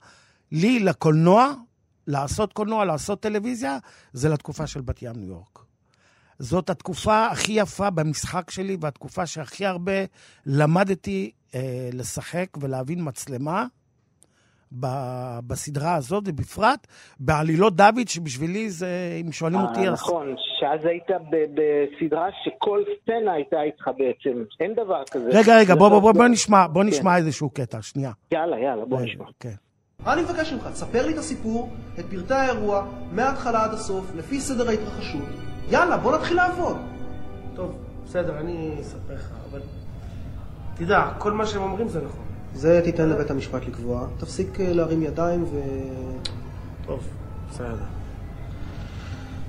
לי 0.52 0.80
לקולנוע, 0.80 1.54
לעשות 2.08 2.54
קולנוע, 2.54 2.86
לעשות 2.86 3.20
טלוויזיה, 3.20 3.78
זה 4.14 4.30
לתקופה 4.30 4.68
של 4.68 4.82
בת 4.82 5.02
ים 5.02 5.16
ניו 5.16 5.28
יורק. 5.28 5.60
זאת 6.40 6.70
התקופה 6.70 7.28
הכי 7.28 7.52
יפה 7.52 7.90
במשחק 7.90 8.50
שלי, 8.50 8.78
והתקופה 8.82 9.26
שהכי 9.26 9.66
הרבה 9.66 9.92
למדתי 10.46 11.32
אה, 11.56 11.90
לשחק 11.94 12.48
ולהבין 12.60 13.00
מצלמה. 13.08 13.66
בסדרה 15.48 15.96
הזאת, 15.96 16.24
ובפרט 16.28 16.88
בעלילות 17.20 17.76
דוד, 17.76 18.08
שבשבילי 18.08 18.70
זה, 18.70 18.88
אם 19.26 19.32
שואלים 19.32 19.60
אה, 19.60 19.66
אותי... 19.66 19.90
נכון, 19.90 20.36
שאז 20.60 20.86
היית 20.86 21.10
בסדרה 21.32 22.28
שכל 22.44 22.84
סצנה 23.04 23.34
הייתה 23.34 23.62
איתך 23.62 23.90
בעצם, 23.98 24.44
אין 24.60 24.74
דבר 24.74 25.04
כזה. 25.12 25.30
רגע, 25.34 25.58
רגע, 25.58 25.76
בוא, 25.76 25.90
בוא, 25.90 26.00
בוא, 26.00 26.12
בוא 26.12 26.28
נשמע, 26.28 26.68
בוא 26.68 26.84
כן. 26.84 26.90
נשמע 26.90 27.18
איזשהו 27.18 27.50
קטע, 27.50 27.82
שנייה. 27.82 28.12
יאללה, 28.32 28.60
יאללה, 28.60 28.86
בוא 28.86 29.02
נשמע. 29.02 29.26
כן. 29.40 29.54
אני 30.08 30.22
מבקש 30.22 30.54
ממך, 30.54 30.68
תספר 30.68 31.06
לי 31.06 31.14
את 31.14 31.18
הסיפור, 31.18 31.70
את 32.00 32.06
פרטי 32.06 32.34
האירוע, 32.34 32.86
מההתחלה 33.12 33.64
עד 33.64 33.74
הסוף, 33.74 34.06
לפי 34.16 34.40
סדר 34.40 34.70
ההתרחשות. 34.70 35.30
יאללה, 35.72 35.98
בוא 35.98 36.18
נתחיל 36.18 36.38
לעבוד. 36.38 36.78
טוב, 37.56 37.78
בסדר, 38.06 38.40
אני 38.40 38.76
אספר 38.82 39.14
לך, 39.14 39.32
אבל... 39.52 39.62
תדע, 40.76 41.12
כל 41.18 41.32
מה 41.32 41.46
שהם 41.46 41.62
אומרים 41.62 41.88
זה 41.88 42.02
נכון. 42.02 42.26
זה 42.54 42.82
תיתן 42.84 43.10
לבית 43.10 43.32
המשפט 43.32 43.62
לקבוע. 43.68 44.08
תפסיק 44.18 44.60
אה, 44.60 44.74
להרים 44.74 45.04
ידיים 45.04 45.44
ו... 45.44 45.62
טוב, 46.86 47.08
בסדר. 47.50 47.76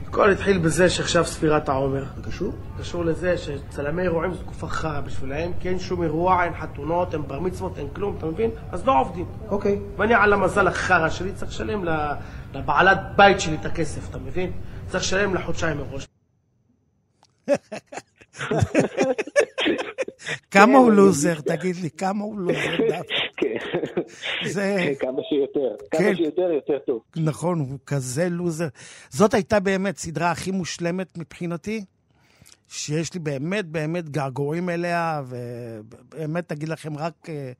הכל 0.08 0.30
התחיל 0.30 0.58
בזה 0.58 0.90
שעכשיו 0.90 1.24
ספירת 1.24 1.68
העומר. 1.68 2.04
זה 2.16 2.22
קשור? 2.22 2.52
קשור 2.78 3.04
לזה 3.04 3.38
שצלמי 3.38 4.02
אירועים 4.02 4.34
זו 4.34 4.40
תקופה 4.40 4.68
חרא 4.68 5.00
בשבילם, 5.00 5.52
כי 5.60 5.68
אין 5.68 5.78
שום 5.78 6.02
אירוע, 6.02 6.44
אין 6.44 6.54
חתונות, 6.54 7.14
אין 7.14 7.22
בר 7.22 7.40
מצוות, 7.40 7.78
אין 7.78 7.88
כלום, 7.92 8.14
אתה 8.18 8.26
מבין? 8.26 8.50
אז 8.72 8.86
לא 8.86 9.00
עובדים. 9.00 9.26
אוקיי. 9.48 9.78
ואני 9.96 10.14
על 10.14 10.32
המזל 10.32 10.66
החרא 10.66 11.08
שלי 11.08 11.32
צריך 11.32 11.50
לשלם 11.50 11.84
לבעלת 12.54 12.98
בית 13.16 13.40
שלי 13.40 13.56
את 13.60 13.66
הכסף, 13.66 14.10
אתה 14.10 14.18
מבין? 14.18 14.52
צריך 14.88 15.04
לשלם 15.04 15.34
לחודשיים 15.34 15.76
מראש. 15.76 16.06
כמה 20.50 20.78
הוא 20.78 20.92
לוזר, 20.92 21.40
תגיד 21.40 21.76
לי, 21.76 21.90
כמה 21.90 22.24
הוא 22.24 22.38
לוזר 22.38 22.76
דווקא. 22.90 23.14
כן. 23.36 23.56
זה... 24.44 24.92
כמה 25.00 25.22
שיותר. 25.28 25.74
כמה 25.90 26.00
כן. 26.00 26.16
שיותר, 26.16 26.52
יותר 26.52 26.78
טוב. 26.78 27.02
נכון, 27.16 27.58
הוא 27.60 27.78
כזה 27.86 28.28
לוזר. 28.28 28.68
זאת 29.10 29.34
הייתה 29.34 29.60
באמת 29.60 29.96
סדרה 29.96 30.30
הכי 30.30 30.50
מושלמת 30.50 31.18
מבחינתי, 31.18 31.84
שיש 32.68 33.14
לי 33.14 33.20
באמת 33.20 33.64
באמת 33.66 34.08
געגועים 34.08 34.70
אליה, 34.70 35.22
ובאמת 35.26 36.52
אגיד 36.52 36.68
לכם 36.68 36.96
רק 36.98 37.28
אה, 37.28 37.52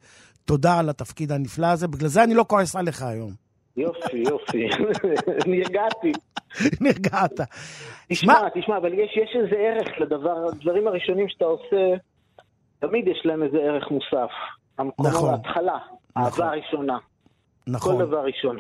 תודה 0.45 0.79
על 0.79 0.89
התפקיד 0.89 1.33
הנפלא 1.33 1.67
הזה. 1.67 1.89
בגלל 1.89 2.09
זה 2.09 2.25
אני 2.25 2.35
לא 2.35 2.45
כועס 2.49 2.77
עליך 2.77 3.03
היום. 3.03 3.33
יופי, 3.77 4.19
יופי. 4.19 4.69
נרגעתי. 5.53 6.13
נרגעת. 6.81 7.41
תשמע, 8.09 8.49
תשמע, 8.55 8.77
אבל 8.77 8.93
יש, 8.93 9.17
יש 9.23 9.37
איזה 9.43 9.57
ערך 9.57 10.01
לדבר, 10.01 10.49
הדברים 10.49 10.87
הראשונים 10.87 11.29
שאתה 11.29 11.45
עושה, 11.45 11.97
תמיד 12.83 13.09
יש 13.09 13.23
להם 13.25 13.43
איזה 13.43 13.57
ערך 13.57 13.91
מוסף. 13.91 14.31
המקומות, 14.79 15.13
נכון. 15.13 15.31
ההתחלה, 15.31 15.79
נכון. 16.17 16.45
אהבה 16.45 16.51
ראשונה. 16.51 16.99
נכון. 17.67 17.97
כל 17.97 18.05
דבר 18.05 18.25
ראשון. 18.25 18.57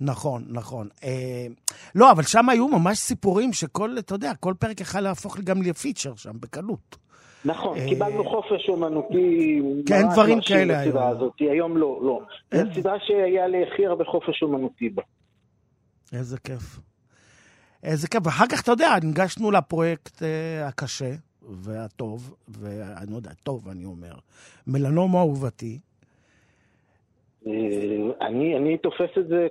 נכון, 0.00 0.44
נכון. 0.48 0.88
אה, 1.04 1.46
לא, 1.94 2.10
אבל 2.10 2.22
שם 2.22 2.48
היו 2.48 2.68
ממש 2.68 2.98
סיפורים 2.98 3.52
שכל, 3.52 3.98
אתה 3.98 4.14
יודע, 4.14 4.34
כל 4.40 4.54
פרק 4.58 4.80
יכול 4.80 5.00
להפוך 5.00 5.38
גם 5.38 5.62
לפיצ'ר 5.62 6.16
שם, 6.16 6.40
בקלות. 6.40 6.96
נכון, 7.44 7.78
אה... 7.78 7.88
קיבלנו 7.88 8.24
חופש 8.30 8.68
אומנותי. 8.68 9.62
כן, 9.86 10.08
דברים 10.12 10.38
כאלה 10.46 10.78
היום. 10.80 10.98
הזאת. 10.98 11.32
היום 11.38 11.76
לא, 11.76 12.00
לא. 12.02 12.20
זו 12.54 12.74
סדרה 12.74 12.96
שהיה 13.06 13.46
לי 13.46 13.62
הכי 13.62 13.86
הרבה 13.86 14.04
חופש 14.04 14.42
אומנותי 14.42 14.88
בה. 14.88 15.02
איזה 16.12 16.38
כיף. 16.38 16.80
איזה 17.82 18.08
כיף. 18.08 18.26
ואחר 18.26 18.46
כך, 18.46 18.62
אתה 18.62 18.70
יודע, 18.70 18.96
ניגשנו 19.02 19.50
לפרויקט 19.50 20.22
אה, 20.22 20.68
הקשה. 20.68 21.10
והטוב, 21.48 22.34
ואני 22.48 23.10
לא 23.10 23.16
יודע, 23.16 23.30
טוב 23.42 23.68
אני 23.68 23.84
אומר, 23.84 24.12
מלנומה 24.66 25.18
אהובתי. 25.18 25.78
אה, 27.46 27.52
אני, 28.20 28.56
אני 28.56 28.78
תופס 28.78 29.10
את 29.18 29.28
זה 29.28 29.46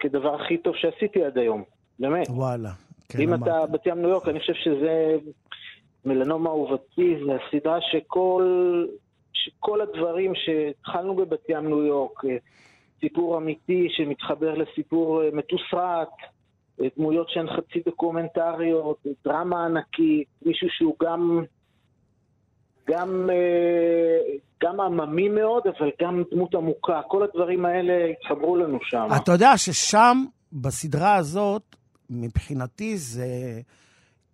כדבר 0.00 0.34
הכי 0.34 0.58
טוב 0.58 0.74
שעשיתי 0.76 1.24
עד 1.24 1.38
היום, 1.38 1.62
באמת. 1.98 2.26
וואלה. 2.30 2.70
כן, 3.08 3.20
אם 3.20 3.34
אתה 3.34 3.66
בת 3.66 3.86
ים 3.86 3.98
ניו 3.98 4.08
יורק, 4.08 4.28
אני 4.28 4.40
חושב 4.40 4.54
שזה 4.54 5.16
מלנומה 6.04 6.50
אהובתי, 6.50 7.16
זה 7.26 7.32
הסדרה 7.36 7.78
שכל, 7.80 8.86
שכל 9.32 9.80
הדברים 9.80 10.32
שהתחלנו 10.34 11.14
בבת 11.14 11.48
ים 11.48 11.66
ניו 11.66 11.82
יורק, 11.82 12.24
אה, 12.24 12.36
סיפור 13.00 13.38
אמיתי 13.38 13.88
שמתחבר 13.90 14.54
לסיפור 14.54 15.22
אה, 15.22 15.28
מתוסרט, 15.32 16.08
דמויות 16.96 17.28
שהן 17.30 17.46
חצי 17.46 17.78
דוקומנטריות, 17.86 18.96
דרמה 19.24 19.64
ענקית, 19.64 20.28
מישהו 20.42 20.68
שהוא 20.70 20.94
גם, 21.02 21.44
גם, 22.88 23.30
אה, 23.30 24.36
גם 24.62 24.80
עממי 24.80 25.28
מאוד, 25.28 25.62
אבל 25.66 25.90
גם 26.02 26.22
דמות 26.32 26.54
עמוקה. 26.54 27.00
כל 27.08 27.22
הדברים 27.22 27.64
האלה 27.64 27.92
התחברו 28.10 28.56
לנו 28.56 28.78
שם. 28.82 29.08
אתה 29.22 29.32
יודע 29.32 29.56
ששם, 29.56 30.24
בסדרה 30.52 31.14
הזאת, 31.14 31.76
מבחינתי 32.10 32.96
זה 32.96 33.26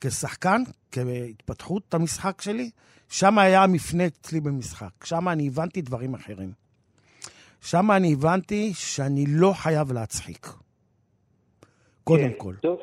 כשחקן, 0.00 0.62
כהתפתחות 0.92 1.94
המשחק 1.94 2.40
שלי, 2.40 2.70
שם 3.08 3.38
היה 3.38 3.62
המפנה 3.62 4.06
אצלי 4.06 4.40
במשחק. 4.40 5.04
שם 5.04 5.28
אני 5.28 5.46
הבנתי 5.46 5.82
דברים 5.82 6.14
אחרים. 6.14 6.52
שם 7.60 7.90
אני 7.90 8.12
הבנתי 8.12 8.72
שאני 8.74 9.24
לא 9.28 9.52
חייב 9.52 9.92
להצחיק. 9.92 10.46
קודם 12.06 12.28
כן, 12.28 12.38
כל. 12.38 12.54
טוב, 12.62 12.78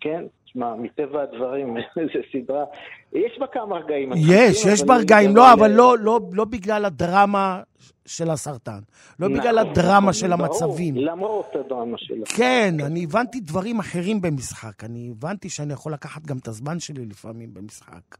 כן, 0.00 0.24
תשמע, 0.44 0.74
מטבע 0.74 1.22
הדברים, 1.22 1.76
זו 2.12 2.20
סדרה, 2.32 2.64
יש 3.12 3.38
בה 3.38 3.46
כמה 3.46 3.76
רגעים. 3.76 4.12
יש, 4.16 4.64
יש 4.64 4.82
בה 4.82 4.96
רגעים, 4.96 5.36
לא, 5.36 5.52
אבל 5.52 5.70
לא, 5.70 5.98
לא, 5.98 6.20
לא 6.32 6.44
בגלל 6.44 6.84
הדרמה 6.84 7.62
של 8.06 8.30
הסרטן. 8.30 8.78
לא 9.18 9.28
נכון, 9.28 9.40
בגלל 9.40 9.58
הדרמה 9.58 9.98
נכון, 9.98 10.12
של 10.12 10.36
ברור, 10.36 10.46
המצבים. 10.46 10.96
למרות 10.96 11.56
הדרמה 11.56 11.98
שלה. 11.98 12.26
כן, 12.36 12.74
אני 12.80 13.04
הבנתי 13.04 13.40
דברים 13.40 13.78
אחרים 13.78 14.20
במשחק. 14.20 14.84
אני 14.84 15.10
הבנתי 15.10 15.48
שאני 15.48 15.72
יכול 15.72 15.92
לקחת 15.92 16.22
גם 16.22 16.38
את 16.38 16.48
הזמן 16.48 16.80
שלי 16.80 17.06
לפעמים 17.06 17.54
במשחק. 17.54 18.16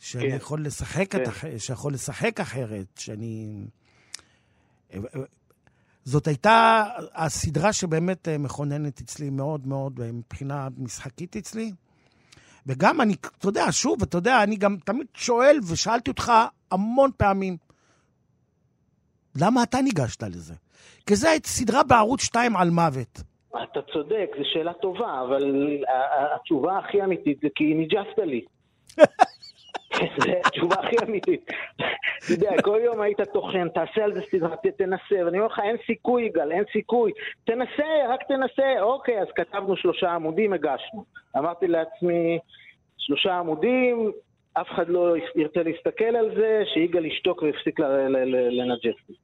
שאני 0.00 0.30
כן. 0.30 0.36
יכול 0.36 0.64
לשחק, 0.64 1.14
את 1.14 1.20
כן. 1.20 1.22
אח... 1.22 1.44
שיכול 1.58 1.92
לשחק 1.92 2.40
אחרת, 2.40 2.86
שאני... 2.98 3.48
זאת 6.04 6.26
הייתה 6.26 6.84
הסדרה 7.14 7.72
שבאמת 7.72 8.28
אה, 8.28 8.38
מכוננת 8.38 9.00
אצלי 9.00 9.30
מאוד 9.30 9.66
מאוד 9.66 10.00
אה, 10.00 10.12
מבחינה 10.12 10.68
משחקית 10.78 11.36
אצלי. 11.36 11.72
וגם 12.66 13.00
אני, 13.00 13.14
אתה 13.38 13.48
יודע, 13.48 13.64
שוב, 13.70 14.02
אתה 14.02 14.18
יודע, 14.18 14.42
אני 14.42 14.56
גם 14.56 14.76
תמיד 14.84 15.06
שואל, 15.14 15.58
ושאלתי 15.72 16.10
אותך 16.10 16.32
המון 16.70 17.10
פעמים, 17.16 17.56
למה 19.40 19.62
אתה 19.62 19.80
ניגשת 19.82 20.22
לזה? 20.22 20.54
כי 21.06 21.16
זו 21.16 21.28
סדרה 21.44 21.82
בערוץ 21.82 22.22
2 22.22 22.56
על 22.56 22.70
מוות. 22.70 23.22
אתה 23.62 23.80
צודק, 23.92 24.26
זו 24.38 24.44
שאלה 24.52 24.72
טובה, 24.72 25.22
אבל 25.28 25.42
ה- 25.88 25.92
ה- 25.92 26.36
התשובה 26.36 26.78
הכי 26.78 27.02
אמיתית 27.04 27.38
זה 27.42 27.48
כי 27.54 27.64
ניג'סת 27.74 28.18
לי. 28.18 28.44
זו 29.96 30.32
התשובה 30.44 30.76
הכי 30.78 30.96
אמיתית. 31.08 31.50
אתה 31.76 32.32
יודע, 32.32 32.62
כל 32.62 32.80
יום 32.84 33.00
היית 33.00 33.20
טוחן, 33.20 33.68
תעשה 33.68 34.04
על 34.04 34.14
זה 34.14 34.20
סדרה, 34.30 34.56
תנסה, 34.56 35.24
ואני 35.24 35.38
אומר 35.38 35.46
לך, 35.46 35.60
אין 35.64 35.76
סיכוי, 35.86 36.22
יגאל, 36.22 36.52
אין 36.52 36.64
סיכוי. 36.72 37.12
תנסה, 37.44 37.86
רק 38.08 38.22
תנסה. 38.28 38.80
אוקיי, 38.80 39.20
אז 39.20 39.26
כתבנו 39.36 39.76
שלושה 39.76 40.10
עמודים, 40.10 40.52
הגשנו. 40.52 41.04
אמרתי 41.38 41.66
לעצמי, 41.66 42.38
שלושה 42.98 43.38
עמודים, 43.38 44.12
אף 44.52 44.66
אחד 44.70 44.88
לא 44.88 45.14
ירצה 45.34 45.62
להסתכל 45.62 46.16
על 46.16 46.34
זה, 46.36 46.62
שיגאל 46.74 47.04
ישתוק 47.04 47.42
ויפסיק 47.42 47.80
לנג'ס. 48.50 49.16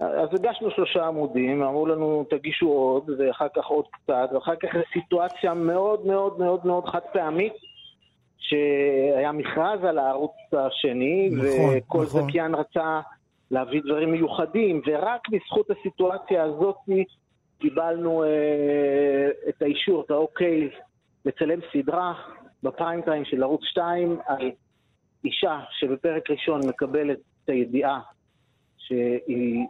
אז 0.00 0.28
הגשנו 0.34 0.70
שלושה 0.70 1.06
עמודים, 1.06 1.62
אמרו 1.62 1.86
לנו 1.86 2.24
תגישו 2.30 2.68
עוד, 2.68 3.10
ואחר 3.18 3.46
כך 3.56 3.66
עוד 3.66 3.84
קצת, 3.90 4.28
ואחר 4.34 4.56
כך 4.56 4.68
סיטואציה 4.92 5.54
מאוד 5.54 6.06
מאוד 6.06 6.38
מאוד 6.38 6.66
מאוד 6.66 6.84
חד 6.84 7.00
פעמית, 7.12 7.52
שהיה 8.40 9.32
מכרז 9.32 9.84
על 9.84 9.98
הערוץ 9.98 10.36
השני, 10.52 11.30
נכון, 11.30 11.74
וכל 11.76 12.02
נכון. 12.02 12.28
זכיין 12.28 12.54
רצה 12.54 13.00
להביא 13.50 13.80
דברים 13.84 14.12
מיוחדים, 14.12 14.82
ורק 14.86 15.28
בזכות 15.28 15.70
הסיטואציה 15.70 16.42
הזאת 16.42 16.76
קיבלנו 17.58 18.24
אה, 18.24 18.28
את 19.48 19.62
האישור, 19.62 20.02
את 20.02 20.10
האוקיי, 20.10 20.68
לצלם 21.24 21.60
סדרה 21.72 22.14
בפריים 22.62 23.02
טיים 23.02 23.24
של 23.24 23.42
ערוץ 23.42 23.64
2 23.64 24.18
על 24.26 24.50
אישה 25.24 25.60
שבפרק 25.70 26.30
ראשון 26.30 26.60
מקבלת 26.68 27.18
את 27.44 27.48
הידיעה 27.48 28.00
שהיא... 28.78 29.66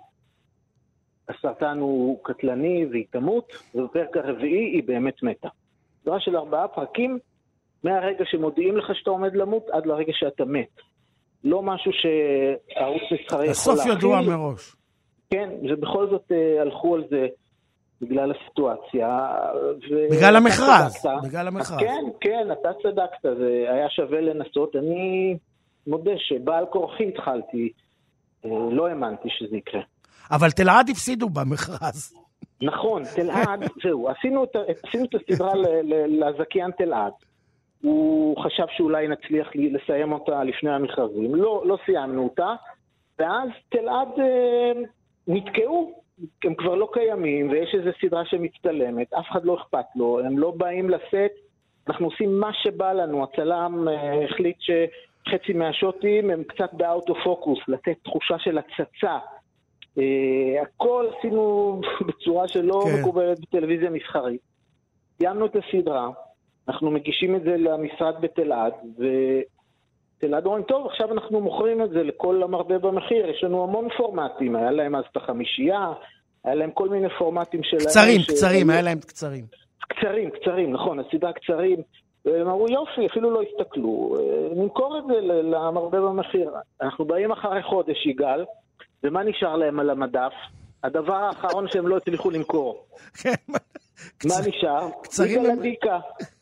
הסרטן 1.31 1.79
הוא 1.79 2.19
קטלני 2.25 2.87
והיא 2.91 3.05
תמות, 3.11 3.53
ובפרק 3.75 4.17
הרביעי 4.17 4.65
היא 4.65 4.83
באמת 4.87 5.23
מתה. 5.23 5.49
סדרה 6.03 6.21
של 6.21 6.37
ארבעה 6.37 6.69
פרקים, 6.69 7.19
מהרגע 7.85 8.25
שמודיעים 8.25 8.77
לך 8.77 8.91
שאתה 8.95 9.11
עומד 9.11 9.35
למות 9.35 9.67
עד 9.73 9.87
לרגע 9.87 10.13
שאתה 10.13 10.45
מת. 10.45 10.81
לא 11.45 11.63
משהו 11.63 11.91
שערוץ 11.93 13.03
מסחרי 13.03 13.39
יכול 13.39 13.51
הסוף 13.51 13.77
להכיל. 13.77 13.93
ידוע 13.93 14.21
מראש. 14.21 14.77
כן, 15.31 15.51
ובכל 15.71 16.11
זאת 16.11 16.33
אה, 16.33 16.63
הלכו 16.63 16.95
על 16.95 17.05
זה 17.11 17.27
בגלל 18.01 18.33
הסיטואציה. 18.33 19.29
ו- 19.91 20.09
בגלל 20.11 20.37
המכרז, 20.37 20.97
צדקת. 20.97 21.29
בגלל 21.29 21.49
המכרז. 21.49 21.81
כן, 21.81 22.05
כן, 22.21 22.49
אתה 22.53 22.69
צדקת, 22.83 23.37
זה 23.39 23.67
היה 23.69 23.91
שווה 23.91 24.21
לנסות. 24.21 24.77
אני 24.77 25.37
מודה 25.87 26.13
שבעל 26.17 26.67
כורחי 26.67 27.09
התחלתי, 27.09 27.73
אה, 28.45 28.51
לא 28.71 28.87
האמנתי 28.89 29.29
שזה 29.31 29.57
יקרה. 29.57 29.81
אבל 30.31 30.51
תלעד 30.51 30.91
הפסידו 30.91 31.29
במכרז. 31.29 32.15
נכון, 32.63 33.03
תלעד, 33.17 33.65
זהו, 33.83 34.09
עשינו 34.09 34.45
את, 34.45 34.57
עשינו 34.85 35.05
את 35.05 35.15
הסדרה 35.15 35.53
לזכיין 36.09 36.71
תלעד. 36.79 37.13
הוא 37.83 38.37
חשב 38.43 38.65
שאולי 38.77 39.09
נצליח 39.09 39.55
לי- 39.55 39.71
לסיים 39.71 40.13
אותה 40.13 40.45
לפני 40.45 40.71
המכרזים. 40.71 41.35
לא, 41.35 41.63
לא 41.67 41.79
סיימנו 41.87 42.25
אותה, 42.25 42.55
ואז 43.19 43.49
תלעד 43.69 44.09
אה, 44.21 44.73
נתקעו, 45.29 46.01
הם 46.45 46.55
כבר 46.55 46.75
לא 46.75 46.89
קיימים, 46.93 47.51
ויש 47.51 47.75
איזו 47.75 47.91
סדרה 48.01 48.25
שמצטלמת, 48.25 49.13
אף 49.13 49.27
אחד 49.31 49.45
לא 49.45 49.55
אכפת 49.55 49.85
לו, 49.97 50.21
הם 50.21 50.39
לא 50.39 50.51
באים 50.57 50.91
לשאת, 50.91 51.31
אנחנו 51.89 52.07
עושים 52.07 52.41
מה 52.41 52.51
שבא 52.53 52.93
לנו. 52.93 53.25
הצלם 53.25 53.89
אה, 53.89 54.25
החליט 54.25 54.57
שחצי 54.61 55.53
מהשוטים 55.53 56.31
הם 56.31 56.45
קצת 56.45 56.71
באאוטו 56.75 57.15
פוקוס, 57.25 57.59
לתת 57.69 57.97
תחושה 58.05 58.39
של 58.39 58.59
הצצה. 58.59 59.19
אה, 59.99 60.63
הכל 60.63 61.07
עשינו 61.19 61.81
בצורה 62.07 62.49
שלא 62.49 62.81
כן. 62.85 63.01
מקובלת 63.01 63.41
בטלוויזיה 63.41 63.91
מסחרית. 63.91 64.41
סיימנו 65.19 65.47
את 65.47 65.57
הסדרה, 65.57 66.09
אנחנו 66.71 66.91
מגישים 66.91 67.37
את 67.37 67.43
זה 67.43 67.57
למשרד 67.57 68.15
בתלעד, 68.21 68.73
ותלעד 70.19 70.47
אומרים, 70.47 70.65
טוב, 70.65 70.87
עכשיו 70.87 71.13
אנחנו 71.13 71.41
מוכרים 71.41 71.83
את 71.83 71.91
זה 71.91 72.03
לכל 72.03 72.43
המרבה 72.43 72.79
במחיר, 72.79 73.27
יש 73.27 73.45
לנו 73.45 73.63
המון 73.65 73.89
פורמטים, 73.97 74.57
היה 74.57 74.71
להם 74.71 74.95
אז 74.95 75.05
את 75.13 75.17
החמישייה, 75.17 75.93
היה 76.45 76.55
להם 76.55 76.71
כל 76.71 76.89
מיני 76.89 77.09
פורמטים 77.19 77.63
שלהם. 77.63 77.85
קצרים, 77.85 78.21
ש- 78.21 78.31
קצרים, 78.31 78.71
היה 78.71 78.83
להם 78.83 78.99
קצרים. 78.99 79.45
קצרים, 79.89 80.31
קצרים, 80.31 80.73
נכון, 80.73 80.99
הסדרה 81.01 81.33
קצרים. 81.33 81.79
והם 82.25 82.49
אמרו, 82.49 82.67
יופי, 82.69 83.07
אפילו 83.07 83.31
לא 83.31 83.43
הסתכלו, 83.43 84.17
אה, 84.19 84.55
נמכור 84.55 84.99
את 84.99 85.05
זה 85.07 85.21
למרבה 85.23 86.01
במחיר. 86.01 86.51
אנחנו 86.83 87.05
באים 87.05 87.33
אחרי 87.33 87.63
חודש, 87.63 88.07
יגאל, 88.07 88.45
ומה 89.05 89.23
נשאר 89.23 89.57
להם 89.57 89.81
על 89.81 89.91
המדף? 89.91 90.33
הדבר 90.85 91.15
האחרון 91.15 91.69
שהם 91.69 91.87
לא 91.87 91.97
הצליחו 91.97 92.31
למכור. 92.31 92.85
מה 94.25 94.35
נשאר? 94.49 94.89
קצרים 95.03 95.47
אדיקה, 95.47 95.99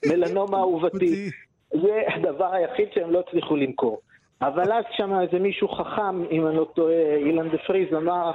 מלנומה 0.06 0.58
אהובתי. 0.58 1.30
זה 1.70 2.02
הדבר 2.14 2.54
היחיד 2.54 2.88
שהם 2.94 3.10
לא 3.10 3.22
הצליחו 3.28 3.56
למכור. 3.56 4.00
אבל 4.42 4.72
אז 4.72 4.84
שם 4.96 5.20
איזה 5.20 5.38
מישהו 5.38 5.68
חכם, 5.68 6.24
אם 6.30 6.46
אני 6.46 6.56
לא 6.56 6.66
טועה, 6.74 7.16
אילן 7.16 7.48
דה 7.48 7.58
פריז 7.66 7.94
אמר, 7.94 8.30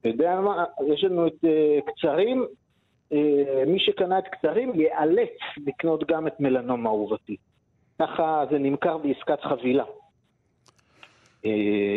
אתה 0.00 0.08
יודע 0.08 0.40
מה, 0.40 0.64
יש 0.94 1.04
לנו 1.04 1.26
את 1.26 1.44
אה, 1.44 1.78
קצרים, 1.86 2.46
אה, 3.12 3.64
מי 3.66 3.78
שקנה 3.80 4.18
את 4.18 4.24
קצרים 4.32 4.80
ייאלץ 4.80 5.38
לקנות 5.66 6.10
גם 6.10 6.26
את 6.26 6.40
מלנומה 6.40 6.90
אהובתי. 6.90 7.36
ככה 8.02 8.44
זה 8.50 8.58
נמכר 8.58 8.98
בעסקת 8.98 9.40
חבילה. 9.40 9.84
אה, 11.44 11.50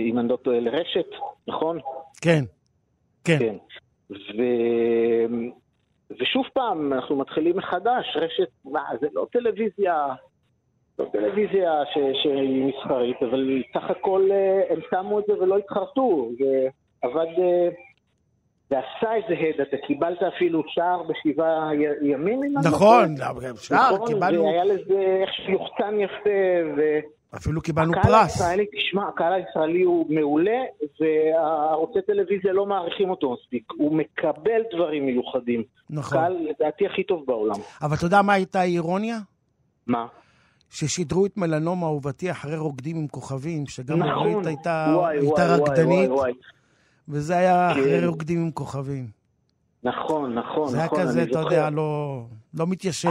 אם 0.10 0.20
אני 0.20 0.28
לא 0.28 0.36
טועה, 0.36 0.60
לרשת, 0.60 1.08
נכון? 1.48 1.80
כן, 2.22 2.44
כן. 3.24 3.40
כן. 3.40 3.56
ו... 4.12 4.42
ושוב 6.20 6.46
פעם, 6.54 6.94
אנחנו 6.94 7.16
מתחילים 7.16 7.58
מחדש, 7.58 8.06
רשת, 8.16 8.50
מה, 8.66 8.84
זה 9.02 9.08
לא 9.14 9.28
טלוויזיה, 9.32 10.08
לא 11.00 11.06
טלוויזיה 11.12 11.72
ש... 11.94 11.98
שהיא 12.24 12.66
מסחרית, 12.66 13.18
אבל 13.24 13.64
סך 13.74 13.90
הכל 13.90 14.30
אה, 14.32 14.62
הם 14.70 14.80
שמו 14.90 15.20
את 15.20 15.24
זה 15.28 15.34
ולא 15.34 15.58
התחרטו, 15.58 16.30
ועבד, 16.40 17.40
אה, 17.40 17.70
ועשה 18.72 19.16
איזה 19.16 19.34
הד, 19.34 19.62
אתה 19.62 19.78
קיבלת 19.88 20.24
אפילו 20.24 20.64
שער 20.68 21.04
בשבעה 21.04 21.70
ימים, 22.02 22.44
לא 22.44 22.62
נכון. 22.66 23.18
שער, 23.58 23.96
נכון, 23.96 24.08
קיבלנו, 24.08 24.44
והיה 24.44 24.64
לזה 24.64 25.18
איכשהו 25.22 25.52
יוחצן 25.52 26.00
יפה, 26.00 26.70
ו... 26.78 26.82
אפילו 27.36 27.62
קיבלנו 27.62 27.92
הקהל 27.92 28.04
פרס. 28.12 28.42
הישראלי, 28.42 28.66
תשמע, 28.66 29.08
הקהל 29.08 29.34
הישראלי 29.34 29.82
הוא 29.84 30.06
מעולה, 30.10 30.60
וערוצי 31.00 32.00
טלוויזיה 32.08 32.54
לא 32.54 32.66
מעריכים 32.66 33.10
אותו 33.10 33.34
מספיק. 33.34 33.64
הוא 33.78 33.96
מקבל 33.98 34.62
דברים 34.76 35.06
מיוחדים. 35.06 35.64
נכון. 35.90 36.18
קהל, 36.18 36.38
לדעתי, 36.50 36.86
הכי 36.86 37.04
טוב 37.04 37.24
בעולם. 37.28 37.56
אבל 37.82 37.96
אתה 37.98 38.06
יודע 38.06 38.22
מה 38.22 38.34
הייתה 38.34 38.60
האירוניה? 38.60 39.18
מה? 39.88 40.08
ששידרו 40.70 41.26
את 41.26 41.38
מלנומה 41.38 41.86
אהובתי 41.88 42.32
אחרי 42.32 42.58
רוקדים 42.58 42.98
עם 42.98 43.08
כוכבים, 43.08 43.66
שגם 43.68 43.98
נכון. 44.00 44.28
אורית 44.34 44.46
הייתה 44.48 44.94
וואי, 44.96 45.18
הייתה 45.18 45.34
וואי, 45.42 45.60
רקדנית, 45.62 46.10
וואי, 46.10 46.20
וואי. 46.20 46.32
וזה 47.10 47.38
היה 47.38 47.72
כן. 47.74 47.80
אחרי 47.80 48.08
רוקדים 48.08 48.42
עם 48.42 48.52
כוכבים. 48.52 49.08
נכון, 49.84 50.34
נכון, 50.34 50.68
זה 50.68 50.78
היה 50.78 50.86
נכון, 50.86 51.00
כזה, 51.02 51.22
אני 51.22 51.32
אתה 51.32 51.40
זוכר. 51.42 51.54
יודע, 51.56 51.70
לא 51.70 52.22
לא 52.54 52.68
מתיישב. 52.68 53.10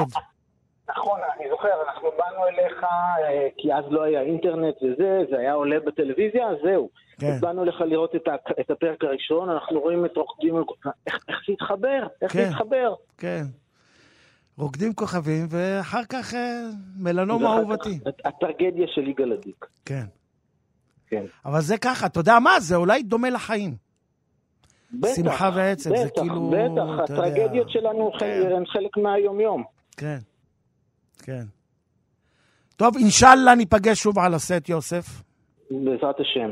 נכון, 0.90 1.20
אני 1.38 1.44
זוכר, 1.50 1.68
אליך, 2.80 2.84
אה, 3.28 3.48
כי 3.56 3.74
אז 3.74 3.84
לא 3.90 4.02
היה 4.02 4.20
אינטרנט 4.20 4.74
וזה, 4.82 5.18
זה 5.30 5.38
היה 5.38 5.52
עולה 5.52 5.76
בטלוויזיה, 5.86 6.48
אז 6.48 6.56
זהו. 6.64 6.88
כן. 7.18 7.26
אז 7.26 7.40
באנו 7.40 7.62
אליך 7.62 7.80
לראות 7.80 8.14
את, 8.16 8.28
ה- 8.28 8.60
את 8.60 8.70
הפרק 8.70 9.04
הראשון, 9.04 9.50
אנחנו 9.50 9.80
רואים 9.80 10.04
את 10.04 10.16
רוקדים. 10.16 10.54
איך, 11.06 11.18
איך 11.28 11.36
זה 11.46 11.52
התחבר? 11.52 12.06
איך 12.22 12.32
זה 12.32 12.38
כן. 12.42 12.48
התחבר? 12.50 12.94
כן. 13.18 13.42
רוקדים 14.58 14.92
כוכבים, 14.94 15.46
ואחר 15.50 16.04
כך 16.08 16.34
אה, 16.34 16.60
מלנומה 16.96 17.56
אהובתי. 17.56 17.98
הטרגדיה 18.24 18.86
של 18.94 19.08
יגאל 19.08 19.32
עדיק. 19.32 19.66
כן. 19.84 20.04
כן. 21.06 21.24
אבל 21.44 21.60
זה 21.60 21.78
ככה, 21.78 22.06
אתה 22.06 22.20
יודע 22.20 22.38
מה? 22.38 22.60
זה 22.60 22.76
אולי 22.76 23.02
דומה 23.02 23.30
לחיים. 23.30 23.74
בטח, 24.92 25.14
שמחה 25.16 25.50
ועצב, 25.54 25.90
בטח, 25.90 26.02
זה 26.02 26.08
כאילו... 26.10 26.50
בטח, 26.50 26.60
יודע, 27.00 27.02
הטרגדיות 27.04 27.70
שלנו 27.70 28.12
כן. 28.20 28.42
הן 28.56 28.66
חלק 28.66 28.96
מהיום-יום. 28.96 29.64
כן, 29.96 30.18
כן. 31.22 31.42
טוב, 32.80 32.96
אינשאללה 32.96 33.54
ניפגש 33.54 33.98
שוב 33.98 34.18
על 34.18 34.34
הסט, 34.34 34.68
יוסף. 34.68 35.22
בעזרת 35.70 36.20
השם. 36.20 36.50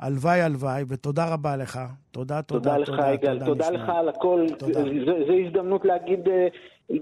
הלוואי, 0.00 0.40
הלוואי, 0.40 0.82
ותודה 0.88 1.34
רבה 1.34 1.56
לך. 1.56 1.78
תודה, 2.10 2.42
תודה, 2.42 2.70
תודה 2.70 2.76
לך, 2.78 3.02
יגאל, 3.14 3.44
תודה 3.46 3.70
לך 3.70 3.88
על 3.88 4.08
הכל. 4.08 4.46
זו 5.26 5.32
הזדמנות 5.46 5.84
להגיד 5.84 6.28
אה, 6.28 6.48
אה, 6.90 6.96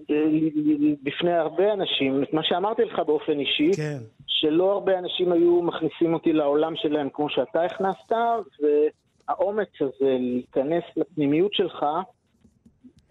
בפני 1.02 1.32
הרבה 1.32 1.72
אנשים 1.72 2.22
את 2.22 2.32
מה 2.32 2.40
שאמרתי 2.44 2.82
לך 2.82 2.98
באופן 3.06 3.38
אישי, 3.38 3.70
כן. 3.76 3.98
שלא 4.26 4.72
הרבה 4.72 4.98
אנשים 4.98 5.32
היו 5.32 5.62
מכניסים 5.62 6.14
אותי 6.14 6.32
לעולם 6.32 6.76
שלהם 6.76 7.08
כמו 7.12 7.30
שאתה 7.30 7.64
הכנסת, 7.64 8.12
והאומץ 9.28 9.68
הזה 9.80 10.16
להיכנס 10.18 10.84
לפנימיות 10.96 11.54
שלך, 11.54 11.86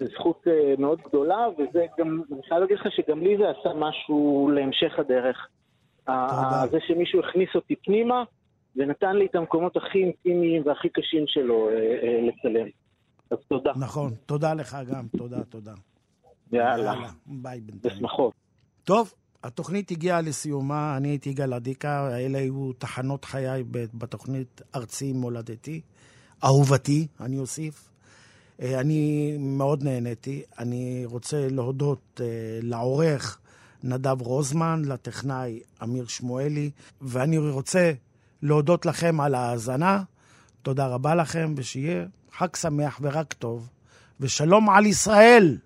זו 0.01 0.07
זכות 0.13 0.47
אה, 0.47 0.73
מאוד 0.77 0.99
גדולה, 1.07 1.47
וזה 1.53 1.85
גם, 1.99 2.21
אני 2.31 2.41
חייב 2.47 2.61
להגיד 2.61 2.77
לך 2.77 2.87
שגם 2.95 3.19
לי 3.19 3.37
זה 3.37 3.43
עשה 3.49 3.69
משהו 3.75 4.49
להמשך 4.55 4.99
הדרך. 4.99 5.47
תודה. 6.05 6.63
זה 6.71 6.77
שמישהו 6.87 7.19
הכניס 7.19 7.49
אותי 7.55 7.75
פנימה, 7.75 8.23
ונתן 8.75 9.15
לי 9.15 9.25
את 9.25 9.35
המקומות 9.35 9.77
הכי 9.77 10.03
אינטימיים 10.03 10.61
והכי 10.65 10.89
קשים 10.89 11.23
שלו 11.27 11.69
אה, 11.69 11.73
אה, 11.73 12.19
לצלם. 12.21 12.67
אז 13.31 13.37
תודה. 13.47 13.71
נכון, 13.75 14.13
תודה 14.25 14.53
לך 14.53 14.77
גם, 14.91 15.07
תודה, 15.17 15.43
תודה. 15.43 15.73
יאללה, 16.51 16.93
ביי 17.25 17.61
בינתיים. 17.61 17.93
בשמחות. 17.95 18.33
טוב, 18.83 19.13
התוכנית 19.43 19.91
הגיעה 19.91 20.21
לסיומה, 20.21 20.97
אני 20.97 21.07
הייתי 21.07 21.29
יגאל 21.29 21.53
אדיקה, 21.53 22.17
אלה 22.17 22.37
היו 22.37 22.73
תחנות 22.73 23.25
חיי 23.25 23.63
בתוכנית 23.93 24.61
ארצי 24.75 25.13
מולדתי, 25.13 25.81
אהובתי, 26.43 27.07
אני 27.19 27.37
אוסיף. 27.37 27.90
אה, 28.61 28.79
אני 28.79 29.35
מאוד 29.39 29.83
נהניתי. 29.83 30.41
אני 30.59 31.03
רוצה 31.05 31.47
להודות 31.49 32.21
אה, 32.23 32.25
לעורך 32.61 33.37
נדב 33.83 34.21
רוזמן, 34.21 34.81
לטכנאי 34.85 35.59
אמיר 35.83 36.07
שמואלי, 36.07 36.71
ואני 37.01 37.37
רוצה 37.37 37.91
להודות 38.41 38.85
לכם 38.85 39.21
על 39.21 39.35
ההאזנה. 39.35 40.03
תודה 40.61 40.87
רבה 40.87 41.15
לכם, 41.15 41.53
ושיהיה 41.57 42.05
חג 42.37 42.55
שמח 42.55 42.99
ורק 43.01 43.33
טוב, 43.33 43.69
ושלום 44.19 44.69
על 44.69 44.85
ישראל! 44.85 45.57